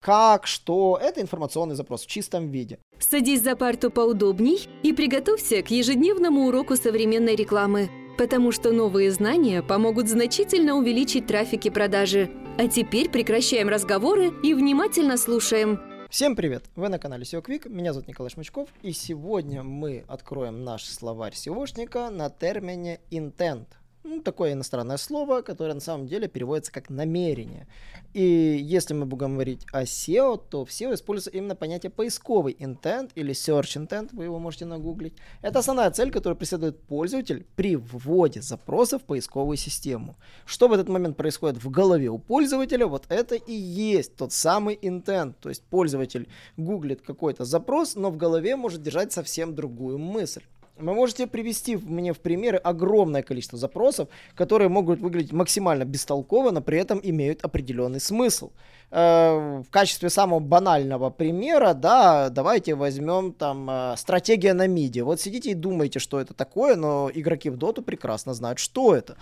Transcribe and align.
как, 0.00 0.46
что. 0.46 0.98
Это 1.00 1.20
информационный 1.20 1.74
запрос 1.74 2.02
в 2.02 2.06
чистом 2.06 2.50
виде. 2.50 2.78
Садись 2.98 3.42
за 3.42 3.56
парту 3.56 3.90
поудобней 3.90 4.68
и 4.82 4.92
приготовься 4.92 5.62
к 5.62 5.70
ежедневному 5.70 6.46
уроку 6.46 6.76
современной 6.76 7.36
рекламы, 7.36 7.90
потому 8.18 8.52
что 8.52 8.72
новые 8.72 9.10
знания 9.10 9.62
помогут 9.62 10.08
значительно 10.08 10.74
увеличить 10.74 11.26
трафик 11.26 11.66
и 11.66 11.70
продажи. 11.70 12.30
А 12.58 12.68
теперь 12.68 13.10
прекращаем 13.10 13.68
разговоры 13.68 14.32
и 14.42 14.54
внимательно 14.54 15.16
слушаем. 15.16 15.80
Всем 16.10 16.34
привет! 16.34 16.64
Вы 16.74 16.88
на 16.88 16.98
канале 16.98 17.22
SEO 17.22 17.40
Quick, 17.44 17.68
меня 17.68 17.92
зовут 17.92 18.08
Николай 18.08 18.30
Шмычков, 18.30 18.68
и 18.82 18.90
сегодня 18.90 19.62
мы 19.62 20.04
откроем 20.08 20.64
наш 20.64 20.84
словарь 20.84 21.34
SEOшника 21.34 22.10
на 22.10 22.30
термине 22.30 23.00
intent– 23.10 23.66
ну, 24.02 24.22
такое 24.22 24.52
иностранное 24.54 24.96
слово, 24.96 25.42
которое 25.42 25.74
на 25.74 25.80
самом 25.80 26.06
деле 26.06 26.26
переводится 26.26 26.72
как 26.72 26.90
намерение. 26.90 27.66
И 28.14 28.22
если 28.22 28.94
мы 28.94 29.06
будем 29.06 29.34
говорить 29.34 29.66
о 29.72 29.82
SEO, 29.82 30.42
то 30.50 30.64
в 30.64 30.70
SEO 30.70 30.94
используется 30.94 31.30
именно 31.30 31.54
понятие 31.54 31.90
поисковый 31.90 32.54
intent 32.54 33.10
или 33.14 33.32
search 33.32 33.76
intent, 33.76 34.08
вы 34.12 34.24
его 34.24 34.38
можете 34.38 34.64
нагуглить. 34.64 35.14
Это 35.42 35.58
основная 35.58 35.90
цель, 35.90 36.10
которую 36.10 36.36
преследует 36.36 36.80
пользователь 36.80 37.46
при 37.56 37.76
вводе 37.76 38.42
запроса 38.42 38.98
в 38.98 39.02
поисковую 39.02 39.56
систему. 39.56 40.16
Что 40.44 40.68
в 40.68 40.72
этот 40.72 40.88
момент 40.88 41.16
происходит 41.16 41.62
в 41.62 41.70
голове 41.70 42.08
у 42.08 42.18
пользователя, 42.18 42.86
вот 42.86 43.04
это 43.10 43.34
и 43.34 43.52
есть 43.52 44.16
тот 44.16 44.32
самый 44.32 44.76
intent. 44.76 45.34
То 45.40 45.50
есть 45.50 45.62
пользователь 45.64 46.28
гуглит 46.56 47.02
какой-то 47.02 47.44
запрос, 47.44 47.96
но 47.96 48.10
в 48.10 48.16
голове 48.16 48.56
может 48.56 48.82
держать 48.82 49.12
совсем 49.12 49.54
другую 49.54 49.98
мысль. 49.98 50.42
Вы 50.80 50.94
можете 50.94 51.26
привести 51.26 51.76
мне 51.76 52.12
в 52.12 52.20
примеры 52.20 52.58
огромное 52.58 53.22
количество 53.22 53.58
запросов, 53.58 54.08
которые 54.34 54.68
могут 54.68 55.00
выглядеть 55.00 55.32
максимально 55.32 55.84
бестолково, 55.84 56.50
но 56.50 56.60
при 56.60 56.78
этом 56.78 57.00
имеют 57.02 57.44
определенный 57.44 58.00
смысл. 58.00 58.50
Э, 58.92 59.62
в 59.64 59.70
качестве 59.70 60.10
самого 60.10 60.40
банального 60.40 61.10
примера, 61.10 61.74
да, 61.74 62.28
давайте 62.28 62.74
возьмем 62.74 63.32
там 63.32 63.70
э, 63.70 63.94
стратегия 63.96 64.52
на 64.52 64.66
миде. 64.66 65.04
Вот 65.04 65.20
сидите 65.20 65.50
и 65.50 65.54
думаете, 65.54 66.00
что 66.00 66.20
это 66.20 66.34
такое, 66.34 66.74
но 66.74 67.08
игроки 67.12 67.50
в 67.50 67.56
доту 67.56 67.82
прекрасно 67.82 68.34
знают, 68.34 68.58
что 68.58 68.94
это. 68.94 69.16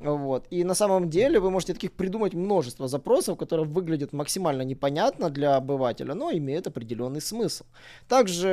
Вот. 0.00 0.46
И 0.50 0.64
на 0.64 0.74
самом 0.74 1.10
деле 1.10 1.40
вы 1.40 1.50
можете 1.50 1.74
таких 1.74 1.92
придумать 1.92 2.32
множество 2.32 2.88
запросов, 2.88 3.36
которые 3.36 3.66
выглядят 3.66 4.14
максимально 4.14 4.62
непонятно 4.62 5.28
для 5.28 5.56
обывателя, 5.56 6.14
но 6.14 6.32
имеют 6.32 6.66
определенный 6.66 7.20
смысл. 7.20 7.64
Также 8.08 8.48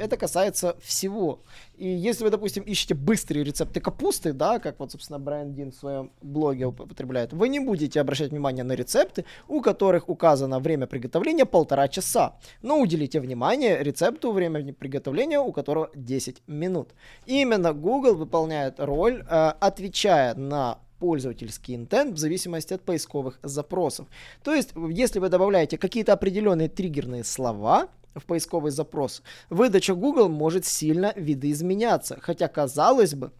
это 0.00 0.16
касается 0.16 0.76
всего. 0.80 1.40
И 1.76 1.88
если 1.88 2.24
вы, 2.24 2.30
допустим, 2.30 2.62
ищете 2.62 2.94
быстрые 2.94 3.44
рецепты 3.44 3.80
капусты, 3.80 4.32
да, 4.32 4.58
как 4.58 4.78
вот, 4.78 4.92
собственно, 4.92 5.18
Брайан 5.18 5.52
Дин 5.52 5.72
в 5.72 5.74
своем 5.74 6.10
блоге 6.22 6.66
употребляет, 6.66 7.32
вы 7.32 7.48
не 7.48 7.60
будете 7.60 8.00
обращать 8.00 8.30
внимание 8.30 8.64
на 8.64 8.72
рецепты, 8.72 9.24
у 9.48 9.60
которых 9.60 10.08
указано 10.08 10.58
время 10.58 10.86
приготовления 10.86 11.44
полтора 11.44 11.88
часа. 11.88 12.36
Но 12.62 12.80
уделите 12.80 13.20
внимание 13.20 13.82
рецепту 13.82 14.32
время 14.32 14.72
приготовления, 14.72 15.38
у 15.38 15.52
которого 15.52 15.90
10 15.94 16.42
минут. 16.46 16.90
И 17.26 17.42
именно 17.42 17.72
Google 17.72 18.14
выполняет 18.14 18.80
роль, 18.80 19.24
э, 19.28 19.52
отвечая 19.60 20.34
на 20.34 20.78
пользовательский 20.98 21.74
интент 21.74 22.14
в 22.14 22.18
зависимости 22.18 22.74
от 22.74 22.82
поисковых 22.82 23.38
запросов. 23.42 24.06
То 24.42 24.54
есть, 24.54 24.70
если 24.90 25.18
вы 25.18 25.28
добавляете 25.28 25.78
какие-то 25.78 26.12
определенные 26.12 26.68
триггерные 26.68 27.24
слова, 27.24 27.88
в 28.16 28.24
поисковый 28.24 28.72
запрос, 28.72 29.22
выдача 29.50 29.94
Google 29.94 30.28
может 30.28 30.66
сильно 30.66 31.12
видоизменяться, 31.16 32.18
хотя 32.20 32.48
казалось 32.48 33.14
бы, 33.14 33.32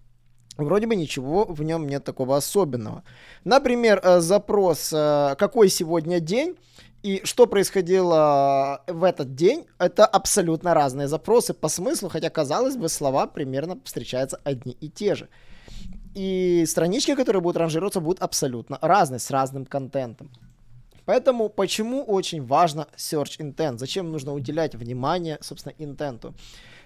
Вроде 0.59 0.87
бы 0.87 0.97
ничего 0.97 1.45
в 1.45 1.63
нем 1.63 1.87
нет 1.87 2.05
такого 2.05 2.35
особенного. 2.35 3.03
Например, 3.45 4.01
э, 4.03 4.21
запрос 4.21 4.91
э, 4.91 5.35
«Какой 5.39 5.69
сегодня 5.69 6.19
день?» 6.19 6.57
и 7.03 7.21
что 7.25 7.47
происходило 7.47 8.83
в 8.87 9.05
этот 9.05 9.35
день, 9.35 9.67
это 9.79 10.07
абсолютно 10.07 10.75
разные 10.75 11.09
запросы 11.09 11.55
по 11.55 11.69
смыслу, 11.69 12.09
хотя, 12.09 12.31
казалось 12.31 12.77
бы, 12.77 12.89
слова 12.89 13.27
примерно 13.27 13.79
встречаются 13.85 14.41
одни 14.45 14.73
и 14.81 14.89
те 14.89 15.15
же. 15.15 15.29
И 16.15 16.65
странички, 16.67 17.15
которые 17.15 17.43
будут 17.43 17.59
ранжироваться, 17.59 18.01
будут 18.01 18.23
абсолютно 18.23 18.79
разные, 18.81 19.21
с 19.21 19.31
разным 19.31 19.67
контентом. 19.67 20.31
Поэтому 21.07 21.49
почему 21.49 22.03
очень 22.03 22.45
важно 22.45 22.89
search 22.97 23.39
intent? 23.39 23.79
Зачем 23.79 24.13
нужно 24.13 24.35
уделять 24.35 24.75
внимание, 24.75 25.39
собственно, 25.41 25.75
интенту? 25.79 26.35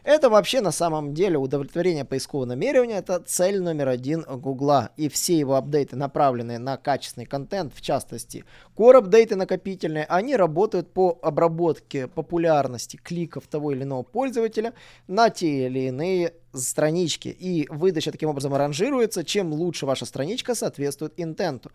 Это 0.02 0.30
вообще 0.30 0.60
на 0.62 0.72
самом 0.72 1.12
деле 1.12 1.36
удовлетворение 1.36 2.06
поискового 2.06 2.46
намерения, 2.46 2.98
это 2.98 3.20
цель 3.20 3.60
номер 3.60 3.88
один 3.88 4.22
Гугла. 4.22 4.90
И 4.96 5.08
все 5.08 5.38
его 5.38 5.56
апдейты, 5.56 5.96
направленные 5.96 6.58
на 6.58 6.78
качественный 6.78 7.26
контент, 7.26 7.74
в 7.74 7.82
частности, 7.82 8.44
core 8.76 8.98
апдейты 8.98 9.36
накопительные, 9.36 10.06
они 10.06 10.36
работают 10.36 10.92
по 10.92 11.18
обработке 11.22 12.06
популярности 12.06 12.96
кликов 12.96 13.46
того 13.46 13.72
или 13.72 13.82
иного 13.82 14.02
пользователя 14.02 14.72
на 15.06 15.28
те 15.28 15.66
или 15.66 15.80
иные 15.80 16.32
странички. 16.52 17.28
И 17.28 17.66
выдача 17.68 18.12
таким 18.12 18.28
образом 18.28 18.54
ранжируется, 18.54 19.24
чем 19.24 19.52
лучше 19.52 19.86
ваша 19.86 20.04
страничка 20.04 20.54
соответствует 20.54 21.14
интенту. 21.16 21.70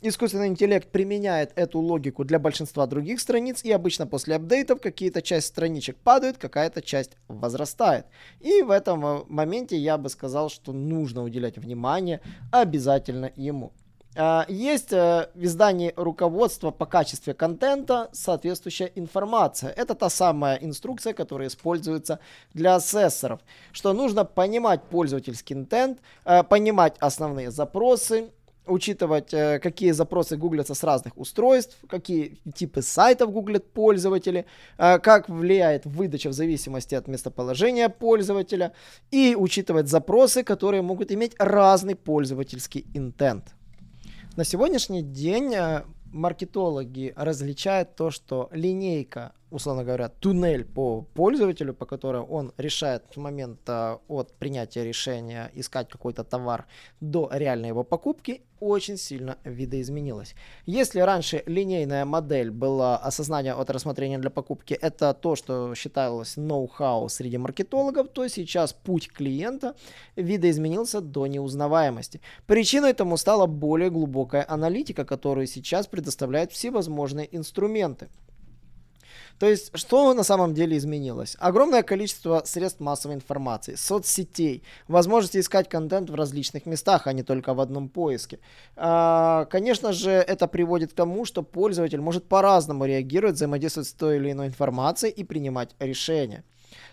Искусственный 0.00 0.48
интеллект 0.48 0.90
применяет 0.90 1.52
эту 1.54 1.78
логику 1.78 2.24
для 2.24 2.38
большинства 2.38 2.86
других 2.86 3.20
страниц, 3.20 3.62
и 3.62 3.70
обычно 3.70 4.06
после 4.06 4.34
апдейтов 4.34 4.80
какие-то 4.80 5.22
часть 5.22 5.46
страничек 5.46 5.96
падают, 5.96 6.38
какая-то 6.38 6.82
часть 6.82 7.12
возрастает. 7.28 8.06
И 8.40 8.62
в 8.62 8.70
этом 8.70 9.06
э, 9.06 9.24
моменте 9.28 9.76
я 9.76 9.98
бы 9.98 10.08
сказал, 10.08 10.50
что 10.50 10.72
нужно 10.72 11.22
уделять 11.22 11.56
внимание 11.56 12.20
обязательно 12.50 13.30
ему. 13.36 13.72
А, 14.14 14.44
есть 14.48 14.92
э, 14.92 15.28
в 15.34 15.44
издании 15.44 15.94
руководство 15.96 16.70
по 16.70 16.84
качеству 16.84 17.34
контента 17.34 18.10
соответствующая 18.12 18.92
информация. 18.94 19.70
Это 19.70 19.94
та 19.94 20.10
самая 20.10 20.56
инструкция, 20.56 21.14
которая 21.14 21.48
используется 21.48 22.18
для 22.52 22.74
ассессоров. 22.74 23.40
Что 23.72 23.94
нужно 23.94 24.24
понимать 24.24 24.82
пользовательский 24.82 25.56
интент, 25.56 26.00
э, 26.26 26.42
понимать 26.42 26.96
основные 26.98 27.50
запросы, 27.50 28.30
учитывать, 28.66 29.32
э, 29.32 29.58
какие 29.60 29.92
запросы 29.92 30.36
гуглятся 30.36 30.74
с 30.74 30.84
разных 30.84 31.16
устройств, 31.16 31.78
какие 31.88 32.38
типы 32.54 32.82
сайтов 32.82 33.32
гуглят 33.32 33.72
пользователи, 33.72 34.44
как 34.76 35.28
влияет 35.30 35.86
выдача 35.86 36.28
в 36.28 36.34
зависимости 36.34 36.94
от 36.94 37.08
местоположения 37.08 37.88
пользователя, 37.88 38.72
и 39.10 39.34
учитывать 39.38 39.88
запросы, 39.88 40.44
которые 40.44 40.82
могут 40.82 41.10
иметь 41.10 41.34
разный 41.38 41.96
пользовательский 41.96 42.86
интент. 42.94 43.54
На 44.34 44.44
сегодняшний 44.44 45.02
день 45.02 45.54
э, 45.54 45.84
маркетологи 46.06 47.12
различают 47.16 47.96
то, 47.96 48.10
что 48.10 48.48
линейка 48.50 49.34
условно 49.52 49.84
говоря, 49.84 50.08
туннель 50.08 50.64
по 50.64 51.02
пользователю, 51.14 51.74
по 51.74 51.86
которому 51.86 52.26
он 52.26 52.52
решает 52.56 53.04
с 53.12 53.16
момента 53.16 54.00
от 54.08 54.32
принятия 54.32 54.84
решения 54.84 55.50
искать 55.54 55.88
какой-то 55.88 56.24
товар 56.24 56.66
до 57.00 57.28
реальной 57.32 57.68
его 57.68 57.84
покупки, 57.84 58.42
очень 58.60 58.96
сильно 58.96 59.38
видоизменилась. 59.44 60.34
Если 60.66 61.00
раньше 61.00 61.42
линейная 61.46 62.04
модель 62.04 62.50
была 62.50 62.96
осознание 62.96 63.54
от 63.54 63.70
рассмотрения 63.70 64.18
для 64.18 64.30
покупки, 64.30 64.74
это 64.74 65.12
то, 65.14 65.34
что 65.34 65.74
считалось 65.74 66.36
ноу-хау 66.36 67.08
среди 67.08 67.38
маркетологов, 67.38 68.08
то 68.08 68.28
сейчас 68.28 68.72
путь 68.72 69.08
клиента 69.12 69.74
видоизменился 70.16 71.00
до 71.00 71.26
неузнаваемости. 71.26 72.20
Причиной 72.46 72.90
этому 72.90 73.16
стала 73.16 73.46
более 73.46 73.90
глубокая 73.90 74.44
аналитика, 74.48 75.04
которую 75.04 75.46
сейчас 75.46 75.86
предоставляют 75.88 76.52
всевозможные 76.52 77.28
инструменты. 77.36 78.08
То 79.42 79.48
есть, 79.48 79.76
что 79.76 80.14
на 80.14 80.22
самом 80.22 80.54
деле 80.54 80.76
изменилось? 80.76 81.36
Огромное 81.40 81.82
количество 81.82 82.42
средств 82.44 82.78
массовой 82.78 83.16
информации, 83.16 83.74
соцсетей, 83.74 84.62
возможности 84.86 85.38
искать 85.38 85.68
контент 85.68 86.10
в 86.10 86.14
различных 86.14 86.64
местах, 86.64 87.08
а 87.08 87.12
не 87.12 87.24
только 87.24 87.52
в 87.52 87.58
одном 87.58 87.88
поиске. 87.88 88.38
А, 88.76 89.46
конечно 89.46 89.92
же, 89.92 90.12
это 90.12 90.46
приводит 90.46 90.92
к 90.92 90.94
тому, 90.94 91.24
что 91.24 91.42
пользователь 91.42 92.00
может 92.00 92.28
по-разному 92.28 92.84
реагировать, 92.84 93.34
взаимодействовать 93.34 93.88
с 93.88 93.92
той 93.94 94.18
или 94.18 94.30
иной 94.30 94.46
информацией 94.46 95.10
и 95.10 95.24
принимать 95.24 95.74
решения. 95.80 96.44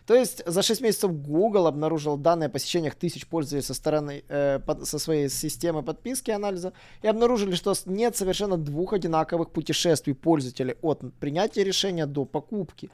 То 0.10 0.16
есть 0.16 0.42
за 0.44 0.64
6 0.64 0.82
месяцев 0.82 1.12
Google 1.12 1.68
обнаружил 1.68 2.18
данные 2.18 2.48
о 2.48 2.50
посещениях 2.50 2.96
тысяч 2.96 3.28
пользователей 3.28 3.62
со 3.62 3.76
стороны 3.76 4.24
э, 4.28 4.58
под, 4.58 4.88
со 4.88 4.98
своей 4.98 5.30
системы 5.30 5.84
подписки 5.84 6.32
анализа 6.32 6.74
и 7.04 7.08
обнаружили, 7.08 7.54
что 7.54 7.76
нет 7.86 8.18
совершенно 8.18 8.58
двух 8.58 8.94
одинаковых 8.94 9.52
путешествий 9.52 10.16
пользователей 10.16 10.78
от 10.82 11.02
принятия 11.20 11.64
решения 11.64 12.08
до 12.08 12.26
покупки. 12.26 12.90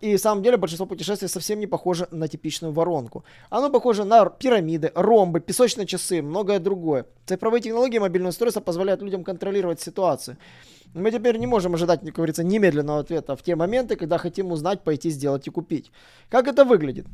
И 0.00 0.12
на 0.12 0.18
самом 0.18 0.44
деле 0.44 0.56
большинство 0.56 0.86
путешествий 0.86 1.28
совсем 1.28 1.58
не 1.58 1.66
похоже 1.66 2.06
на 2.12 2.28
типичную 2.28 2.72
воронку. 2.72 3.24
Оно 3.50 3.68
похоже 3.68 4.04
на 4.04 4.24
пирамиды, 4.26 4.92
ромбы, 4.94 5.40
песочные 5.40 5.88
часы, 5.88 6.22
многое 6.22 6.60
другое. 6.60 7.06
Цифровые 7.26 7.62
технологии 7.62 7.98
мобильного 7.98 8.30
устройства 8.30 8.60
позволяют 8.60 9.02
людям 9.02 9.24
контролировать 9.24 9.80
ситуацию. 9.80 10.36
Мы 10.94 11.10
теперь 11.10 11.38
не 11.38 11.46
можем 11.46 11.74
ожидать, 11.74 12.00
как 12.00 12.14
говорится, 12.14 12.44
немедленного 12.44 13.00
ответа 13.00 13.34
в 13.34 13.42
те 13.42 13.56
моменты, 13.56 13.96
когда 13.96 14.16
хотим 14.16 14.52
узнать, 14.52 14.84
пойти 14.84 15.10
сделать 15.10 15.46
и 15.48 15.50
купить. 15.50 15.90
Как 16.30 16.46
это 16.46 16.64
выглядит? 16.64 17.06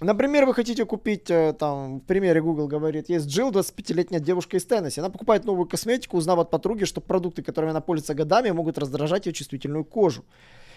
Например, 0.00 0.46
вы 0.46 0.54
хотите 0.54 0.84
купить, 0.84 1.30
э, 1.30 1.52
там, 1.52 2.00
в 2.00 2.04
примере 2.04 2.40
Google 2.40 2.66
говорит, 2.66 3.10
есть 3.10 3.26
Джилл, 3.26 3.52
25-летняя 3.52 4.18
девушка 4.18 4.56
из 4.56 4.64
Теннесси. 4.64 5.00
Она 5.00 5.10
покупает 5.10 5.44
новую 5.44 5.68
косметику, 5.68 6.16
узнав 6.16 6.38
от 6.38 6.50
подруги, 6.50 6.84
что 6.84 7.00
продукты, 7.00 7.42
которыми 7.42 7.70
она 7.70 7.80
пользуется 7.80 8.14
годами, 8.14 8.50
могут 8.50 8.78
раздражать 8.78 9.26
ее 9.26 9.32
чувствительную 9.32 9.84
кожу. 9.84 10.24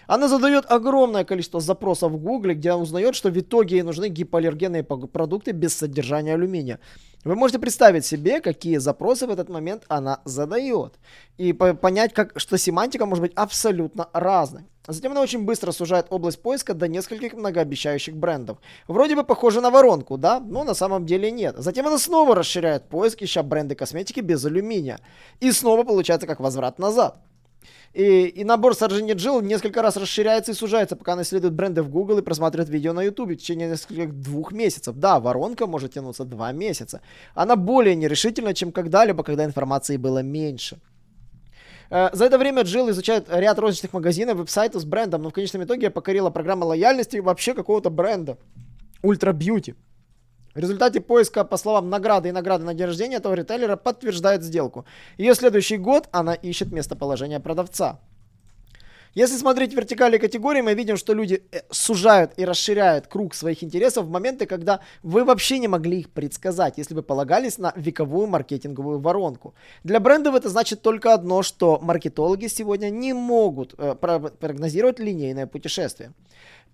Она 0.06 0.28
задает 0.28 0.64
огромное 0.68 1.24
количество 1.24 1.60
запросов 1.60 2.12
в 2.12 2.18
Google, 2.18 2.50
где 2.50 2.74
узнает, 2.74 3.14
что 3.16 3.30
в 3.30 3.38
итоге 3.38 3.76
ей 3.76 3.82
нужны 3.82 4.08
гипоаллергенные 4.08 4.84
продукты 4.84 5.52
без 5.52 5.74
содержания 5.74 6.34
алюминия. 6.34 6.78
Вы 7.26 7.34
можете 7.34 7.58
представить 7.58 8.06
себе, 8.06 8.40
какие 8.40 8.76
запросы 8.76 9.26
в 9.26 9.30
этот 9.30 9.48
момент 9.48 9.82
она 9.88 10.20
задает. 10.24 10.94
И 11.38 11.52
понять, 11.52 12.14
как, 12.14 12.32
что 12.36 12.56
семантика 12.56 13.04
может 13.04 13.20
быть 13.20 13.32
абсолютно 13.34 14.08
разной. 14.12 14.62
Затем 14.86 15.10
она 15.10 15.22
очень 15.22 15.44
быстро 15.44 15.72
сужает 15.72 16.06
область 16.10 16.40
поиска 16.40 16.72
до 16.72 16.86
нескольких 16.86 17.34
многообещающих 17.34 18.14
брендов. 18.14 18.58
Вроде 18.86 19.16
бы 19.16 19.24
похоже 19.24 19.60
на 19.60 19.70
воронку, 19.70 20.16
да? 20.16 20.38
Но 20.38 20.62
на 20.62 20.74
самом 20.74 21.04
деле 21.04 21.32
нет. 21.32 21.56
Затем 21.58 21.88
она 21.88 21.98
снова 21.98 22.36
расширяет 22.36 22.88
поиск, 22.88 23.22
ища 23.22 23.42
бренды 23.42 23.74
косметики 23.74 24.20
без 24.20 24.44
алюминия. 24.44 25.00
И 25.40 25.50
снова 25.50 25.82
получается 25.82 26.28
как 26.28 26.38
возврат 26.38 26.78
назад. 26.78 27.16
И, 27.92 28.26
и 28.26 28.44
набор 28.44 28.74
соображений 28.74 29.12
Джилл 29.12 29.40
несколько 29.40 29.80
раз 29.80 29.96
расширяется 29.96 30.52
и 30.52 30.54
сужается, 30.54 30.96
пока 30.96 31.14
она 31.14 31.22
исследует 31.22 31.54
бренды 31.54 31.82
в 31.82 31.88
Google 31.88 32.18
и 32.18 32.22
просматривает 32.22 32.68
видео 32.68 32.92
на 32.92 33.02
YouTube 33.02 33.30
в 33.30 33.36
течение 33.36 33.70
нескольких 33.70 34.12
двух 34.12 34.52
месяцев. 34.52 34.96
Да, 34.96 35.18
воронка 35.18 35.66
может 35.66 35.94
тянуться 35.94 36.24
два 36.24 36.52
месяца. 36.52 37.00
Она 37.34 37.56
более 37.56 37.94
нерешительна, 37.94 38.52
чем 38.52 38.70
когда-либо, 38.70 39.24
когда 39.24 39.44
информации 39.44 39.96
было 39.96 40.22
меньше. 40.22 40.78
Э, 41.90 42.10
за 42.12 42.26
это 42.26 42.38
время 42.38 42.62
Джилл 42.62 42.90
изучает 42.90 43.28
ряд 43.30 43.58
розничных 43.58 43.92
магазинов, 43.92 44.36
веб-сайтов 44.36 44.82
с 44.82 44.84
брендом, 44.84 45.22
но 45.22 45.30
в 45.30 45.32
конечном 45.32 45.64
итоге 45.64 45.90
покорила 45.90 46.30
программа 46.30 46.64
лояльности 46.64 47.16
вообще 47.18 47.54
какого-то 47.54 47.90
бренда. 47.90 48.36
Ulta 49.02 49.32
Beauty. 49.32 49.74
В 50.56 50.58
результате 50.58 51.02
поиска, 51.02 51.44
по 51.44 51.58
словам 51.58 51.90
награды 51.90 52.30
и 52.30 52.32
награды 52.32 52.64
на 52.64 52.72
день 52.72 52.86
рождения 52.86 53.16
этого 53.16 53.34
ритейлера, 53.34 53.76
подтверждает 53.76 54.42
сделку. 54.42 54.86
Ее 55.18 55.34
следующий 55.34 55.76
год 55.76 56.08
она 56.12 56.32
ищет 56.32 56.72
местоположение 56.72 57.40
продавца. 57.40 58.00
Если 59.12 59.36
смотреть 59.36 59.74
вертикали 59.74 60.16
категории, 60.18 60.62
мы 60.62 60.74
видим, 60.74 60.96
что 60.96 61.14
люди 61.14 61.42
э, 61.52 61.60
сужают 61.70 62.32
и 62.38 62.44
расширяют 62.46 63.06
круг 63.06 63.34
своих 63.34 63.62
интересов 63.62 64.06
в 64.06 64.10
моменты, 64.10 64.46
когда 64.46 64.80
вы 65.02 65.24
вообще 65.24 65.58
не 65.58 65.68
могли 65.68 66.00
их 66.00 66.10
предсказать, 66.10 66.78
если 66.78 66.94
бы 66.94 67.02
полагались 67.02 67.58
на 67.58 67.72
вековую 67.76 68.26
маркетинговую 68.26 68.98
воронку. 68.98 69.54
Для 69.84 70.00
брендов 70.00 70.34
это 70.34 70.48
значит 70.48 70.80
только 70.80 71.12
одно, 71.12 71.42
что 71.42 71.78
маркетологи 71.82 72.48
сегодня 72.48 72.90
не 72.90 73.12
могут 73.12 73.74
э, 73.78 73.94
прогнозировать 73.94 75.00
линейное 75.00 75.46
путешествие 75.46 76.12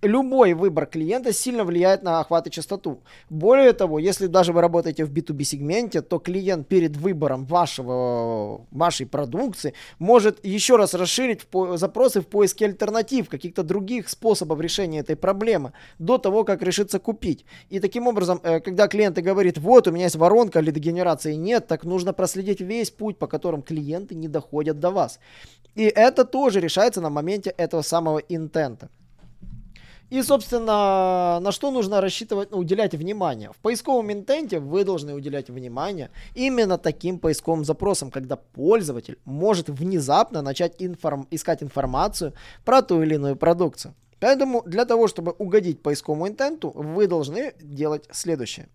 любой 0.02 0.54
выбор 0.54 0.86
клиента 0.86 1.32
сильно 1.32 1.64
влияет 1.64 2.02
на 2.02 2.20
охват 2.20 2.46
и 2.46 2.50
частоту. 2.50 3.02
Более 3.30 3.72
того, 3.72 3.98
если 3.98 4.26
даже 4.26 4.52
вы 4.52 4.60
работаете 4.60 5.04
в 5.04 5.12
B2B 5.12 5.44
сегменте, 5.44 6.02
то 6.02 6.18
клиент 6.18 6.68
перед 6.68 6.96
выбором 6.96 7.46
вашего, 7.46 8.66
вашей 8.70 9.06
продукции 9.06 9.74
может 9.98 10.44
еще 10.44 10.76
раз 10.76 10.94
расширить 10.94 11.46
в 11.50 11.76
запросы 11.76 12.20
в 12.20 12.26
поиске 12.26 12.66
альтернатив, 12.66 13.28
каких-то 13.28 13.62
других 13.62 14.08
способов 14.08 14.60
решения 14.60 15.00
этой 15.00 15.16
проблемы 15.16 15.72
до 15.98 16.18
того, 16.18 16.44
как 16.44 16.62
решиться 16.62 16.98
купить. 16.98 17.44
И 17.70 17.80
таким 17.80 18.06
образом, 18.06 18.40
э, 18.42 18.60
когда 18.60 18.88
клиент 18.88 19.18
говорит, 19.18 19.58
вот 19.58 19.86
у 19.86 19.92
меня 19.92 20.04
есть 20.04 20.16
воронка, 20.16 20.60
лидогенерации 20.60 21.34
нет, 21.34 21.66
так 21.66 21.84
нужно 21.84 22.12
проследить 22.12 22.60
весь 22.60 22.90
путь, 22.90 23.18
по 23.18 23.26
которым 23.26 23.62
клиенты 23.62 24.14
не 24.14 24.28
доходят 24.28 24.80
до 24.80 24.90
вас. 24.90 25.20
И 25.74 25.84
это 25.84 26.24
тоже 26.24 26.60
решается 26.60 27.00
на 27.00 27.10
моменте 27.10 27.50
этого 27.56 27.82
самого 27.82 28.18
интента. 28.18 28.90
И, 30.12 30.22
собственно, 30.22 31.40
на 31.40 31.52
что 31.52 31.70
нужно 31.70 32.02
рассчитывать, 32.02 32.50
ну, 32.50 32.58
уделять 32.58 32.94
внимание. 32.94 33.50
В 33.50 33.56
поисковом 33.56 34.12
интенте 34.12 34.58
вы 34.58 34.84
должны 34.84 35.14
уделять 35.14 35.48
внимание 35.48 36.10
именно 36.34 36.76
таким 36.76 37.18
поисковым 37.18 37.64
запросам, 37.64 38.10
когда 38.10 38.36
пользователь 38.36 39.16
может 39.24 39.70
внезапно 39.70 40.42
начать 40.42 40.82
информ- 40.82 41.26
искать 41.30 41.62
информацию 41.62 42.34
про 42.62 42.82
ту 42.82 43.00
или 43.00 43.14
иную 43.14 43.36
продукцию. 43.36 43.94
Поэтому 44.20 44.62
для 44.66 44.84
того, 44.84 45.08
чтобы 45.08 45.32
угодить 45.38 45.80
поисковому 45.80 46.28
интенту, 46.28 46.70
вы 46.74 47.06
должны 47.06 47.54
делать 47.62 48.04
следующее. 48.12 48.68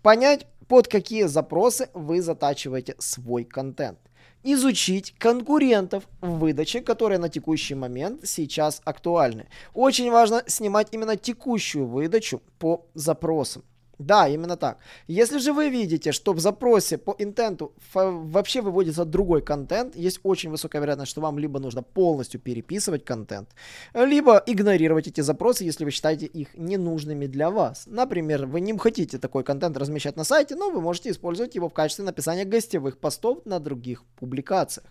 Понять, 0.00 0.46
под 0.68 0.86
какие 0.86 1.24
запросы 1.24 1.88
вы 1.92 2.22
затачиваете 2.22 2.94
свой 2.98 3.42
контент 3.42 3.98
изучить 4.44 5.14
конкурентов 5.18 6.04
в 6.20 6.38
выдаче, 6.38 6.80
которые 6.80 7.18
на 7.18 7.28
текущий 7.28 7.74
момент 7.74 8.20
сейчас 8.24 8.80
актуальны. 8.84 9.48
Очень 9.72 10.10
важно 10.10 10.44
снимать 10.46 10.88
именно 10.92 11.16
текущую 11.16 11.86
выдачу 11.86 12.40
по 12.58 12.86
запросам. 12.94 13.64
Да, 13.98 14.28
именно 14.28 14.56
так. 14.56 14.78
Если 15.06 15.38
же 15.38 15.52
вы 15.52 15.68
видите, 15.68 16.12
что 16.12 16.32
в 16.32 16.40
запросе 16.40 16.98
по 16.98 17.14
интенту 17.18 17.72
вообще 17.92 18.60
выводится 18.60 19.04
другой 19.04 19.40
контент, 19.42 19.94
есть 19.96 20.20
очень 20.22 20.50
высокая 20.50 20.82
вероятность, 20.82 21.10
что 21.10 21.20
вам 21.20 21.38
либо 21.38 21.60
нужно 21.60 21.82
полностью 21.82 22.40
переписывать 22.40 23.04
контент, 23.04 23.48
либо 23.94 24.42
игнорировать 24.46 25.06
эти 25.06 25.20
запросы, 25.20 25.64
если 25.64 25.84
вы 25.84 25.90
считаете 25.92 26.26
их 26.26 26.48
ненужными 26.56 27.26
для 27.26 27.50
вас. 27.50 27.84
Например, 27.86 28.46
вы 28.46 28.60
не 28.60 28.76
хотите 28.76 29.18
такой 29.18 29.44
контент 29.44 29.76
размещать 29.76 30.16
на 30.16 30.24
сайте, 30.24 30.56
но 30.56 30.70
вы 30.70 30.80
можете 30.80 31.10
использовать 31.10 31.54
его 31.54 31.68
в 31.68 31.72
качестве 31.72 32.04
написания 32.04 32.44
гостевых 32.44 32.98
постов 32.98 33.44
на 33.44 33.60
других 33.60 34.02
публикациях. 34.16 34.88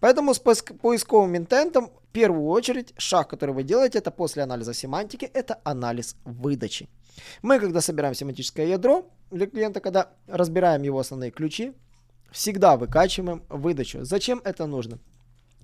Поэтому 0.00 0.34
с 0.34 0.38
поисковым 0.38 1.36
интентом 1.36 1.86
в 1.86 2.12
первую 2.12 2.46
очередь 2.46 2.92
шаг, 2.98 3.30
который 3.30 3.54
вы 3.54 3.62
делаете, 3.62 3.98
это 3.98 4.10
после 4.10 4.42
анализа 4.42 4.74
семантики, 4.74 5.24
это 5.24 5.60
анализ 5.64 6.16
выдачи. 6.24 6.88
Мы, 7.42 7.58
когда 7.58 7.80
собираем 7.80 8.14
семантическое 8.14 8.66
ядро 8.66 9.08
для 9.30 9.46
клиента, 9.46 9.80
когда 9.80 10.10
разбираем 10.26 10.82
его 10.82 10.98
основные 10.98 11.30
ключи, 11.30 11.72
всегда 12.30 12.76
выкачиваем 12.76 13.42
выдачу. 13.48 14.04
Зачем 14.04 14.40
это 14.44 14.66
нужно? 14.66 14.98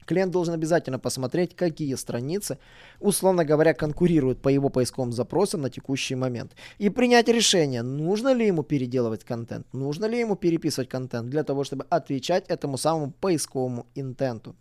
Клиент 0.05 0.33
должен 0.33 0.55
обязательно 0.55 0.99
посмотреть, 0.99 1.55
какие 1.55 1.95
страницы, 1.95 2.59
условно 3.01 3.45
говоря, 3.45 3.73
конкурируют 3.73 4.43
по 4.43 4.49
его 4.49 4.69
поисковым 4.69 5.13
запросам 5.13 5.63
на 5.63 5.71
текущий 5.71 6.17
момент. 6.17 6.57
И 6.79 6.91
принять 6.91 7.29
решение, 7.29 7.83
нужно 7.83 8.33
ли 8.33 8.47
ему 8.47 8.63
переделывать 8.65 9.25
контент, 9.25 9.67
нужно 9.73 10.07
ли 10.07 10.19
ему 10.19 10.37
переписывать 10.37 10.89
контент 10.89 11.31
для 11.31 11.45
того, 11.45 11.63
чтобы 11.65 11.87
отвечать 11.89 12.47
этому 12.49 12.79
самому 12.79 13.13
поисковому 13.13 13.87
интенту. 13.95 14.57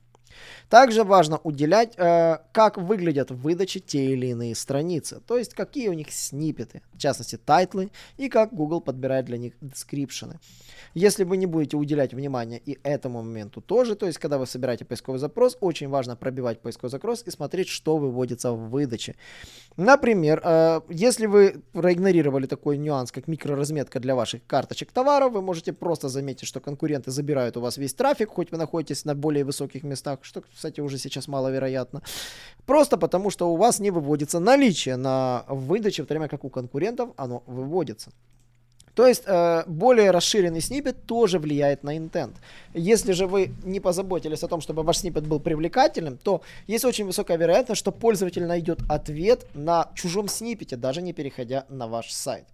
Также 0.69 1.03
важно 1.03 1.39
уделять, 1.43 1.93
э, 1.97 2.37
как 2.51 2.77
выглядят 2.77 3.31
в 3.31 3.41
выдаче 3.41 3.79
те 3.79 4.11
или 4.11 4.27
иные 4.27 4.55
страницы, 4.55 5.21
то 5.27 5.37
есть 5.37 5.53
какие 5.53 5.89
у 5.89 5.93
них 5.93 6.11
снипеты, 6.11 6.81
в 6.93 6.97
частности 6.97 7.37
тайтлы, 7.37 7.91
и 8.17 8.29
как 8.29 8.53
Google 8.53 8.81
подбирает 8.81 9.25
для 9.25 9.37
них 9.37 9.53
дескрипшены. 9.61 10.39
Если 10.93 11.23
вы 11.23 11.37
не 11.37 11.45
будете 11.45 11.77
уделять 11.77 12.13
внимание 12.13 12.61
и 12.65 12.77
этому 12.83 13.23
моменту 13.23 13.61
тоже, 13.61 13.95
то 13.95 14.05
есть 14.07 14.17
когда 14.17 14.37
вы 14.37 14.45
собираете 14.45 14.83
поисковый 14.83 15.19
запрос, 15.19 15.57
очень 15.61 15.87
важно 15.87 16.15
пробивать 16.15 16.59
поисковый 16.59 16.89
запрос 16.89 17.23
и 17.25 17.31
смотреть, 17.31 17.69
что 17.69 17.97
выводится 17.97 18.51
в 18.51 18.69
выдаче. 18.69 19.15
Например, 19.77 20.41
э, 20.43 20.81
если 20.89 21.27
вы 21.27 21.61
проигнорировали 21.71 22.45
такой 22.45 22.77
нюанс, 22.77 23.11
как 23.11 23.27
микроразметка 23.27 23.99
для 23.99 24.15
ваших 24.15 24.45
карточек 24.45 24.91
товаров, 24.91 25.33
вы 25.33 25.41
можете 25.41 25.71
просто 25.71 26.09
заметить, 26.09 26.47
что 26.47 26.59
конкуренты 26.59 27.11
забирают 27.11 27.57
у 27.57 27.61
вас 27.61 27.77
весь 27.77 27.93
трафик, 27.93 28.29
хоть 28.29 28.51
вы 28.51 28.57
находитесь 28.57 29.05
на 29.05 29.15
более 29.15 29.45
высоких 29.45 29.83
местах, 29.83 30.20
что, 30.23 30.41
кстати, 30.41 30.81
уже 30.81 30.97
сейчас 30.97 31.27
маловероятно. 31.27 32.01
Просто 32.65 32.97
потому, 32.97 33.29
что 33.29 33.51
у 33.51 33.55
вас 33.55 33.79
не 33.79 33.91
выводится 33.91 34.39
наличие 34.39 34.95
на 34.95 35.45
выдаче, 35.47 36.03
в 36.03 36.07
то 36.07 36.13
время 36.13 36.27
как 36.27 36.43
у 36.43 36.49
конкурентов 36.49 37.09
оно 37.17 37.43
выводится. 37.45 38.11
То 38.95 39.07
есть 39.07 39.23
э, 39.25 39.63
более 39.67 40.11
расширенный 40.11 40.61
снипет 40.61 41.05
тоже 41.05 41.39
влияет 41.39 41.83
на 41.83 41.95
интент. 41.97 42.35
Если 42.73 43.13
же 43.13 43.25
вы 43.25 43.53
не 43.63 43.79
позаботились 43.79 44.43
о 44.43 44.47
том, 44.47 44.59
чтобы 44.61 44.83
ваш 44.83 44.97
снипет 44.97 45.25
был 45.25 45.39
привлекательным, 45.39 46.17
то 46.17 46.41
есть 46.67 46.83
очень 46.85 47.05
высокая 47.05 47.37
вероятность, 47.37 47.79
что 47.79 47.91
пользователь 47.91 48.45
найдет 48.45 48.79
ответ 48.89 49.45
на 49.53 49.89
чужом 49.95 50.27
снипете, 50.27 50.75
даже 50.75 51.01
не 51.01 51.13
переходя 51.13 51.65
на 51.69 51.87
ваш 51.87 52.11
сайт. 52.11 52.45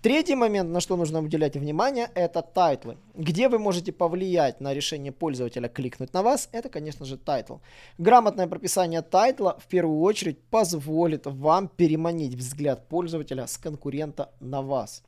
Третий 0.00 0.36
момент, 0.36 0.70
на 0.70 0.80
что 0.80 0.96
нужно 0.96 1.20
уделять 1.20 1.56
внимание, 1.56 2.08
это 2.14 2.40
тайтлы. 2.40 2.98
Где 3.14 3.48
вы 3.48 3.58
можете 3.58 3.90
повлиять 3.90 4.60
на 4.60 4.72
решение 4.72 5.10
пользователя 5.10 5.68
кликнуть 5.68 6.12
на 6.12 6.22
вас, 6.22 6.48
это, 6.52 6.68
конечно 6.68 7.04
же, 7.04 7.16
тайтл. 7.16 7.56
Грамотное 7.98 8.46
прописание 8.46 9.02
тайтла 9.02 9.58
в 9.58 9.66
первую 9.66 10.00
очередь 10.00 10.38
позволит 10.50 11.26
вам 11.26 11.66
переманить 11.66 12.34
взгляд 12.34 12.86
пользователя 12.88 13.48
с 13.48 13.58
конкурента 13.58 14.30
на 14.38 14.62
вас. 14.62 15.02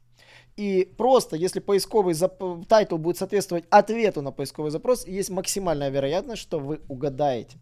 И 0.56 0.92
просто, 0.99 1.37
если 1.37 1.61
поисковый 1.61 2.14
зап- 2.14 2.64
тайтл 2.66 2.97
будет 2.97 3.16
соответствовать 3.16 3.66
ответу 3.70 4.23
на 4.23 4.32
поисковый 4.32 4.73
запрос, 4.73 5.06
есть 5.06 5.30
максимальная 5.30 5.90
вероятность, 5.90 6.42
что 6.42 6.59
вы 6.59 6.80
угадаете. 6.88 7.59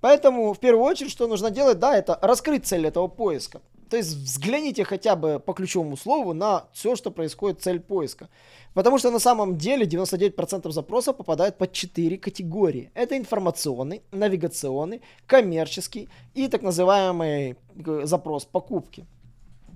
Поэтому 0.00 0.54
в 0.54 0.58
первую 0.58 0.84
очередь, 0.84 1.10
что 1.10 1.26
нужно 1.26 1.50
делать, 1.50 1.78
да, 1.78 1.96
это 1.96 2.18
раскрыть 2.22 2.66
цель 2.66 2.86
этого 2.86 3.08
поиска. 3.08 3.60
То 3.94 3.98
есть 3.98 4.16
взгляните 4.16 4.82
хотя 4.82 5.14
бы 5.14 5.38
по 5.38 5.52
ключевому 5.52 5.96
слову 5.96 6.34
на 6.34 6.64
все, 6.72 6.96
что 6.96 7.12
происходит, 7.12 7.62
цель 7.62 7.78
поиска. 7.78 8.28
Потому 8.72 8.98
что 8.98 9.12
на 9.12 9.20
самом 9.20 9.56
деле 9.56 9.86
99% 9.86 10.72
запросов 10.72 11.16
попадают 11.16 11.58
под 11.58 11.72
4 11.72 12.18
категории. 12.18 12.90
Это 12.94 13.16
информационный, 13.16 14.02
навигационный, 14.10 15.00
коммерческий 15.28 16.08
и 16.34 16.48
так 16.48 16.62
называемый 16.62 17.54
э, 17.86 18.00
запрос 18.02 18.44
покупки. 18.46 19.06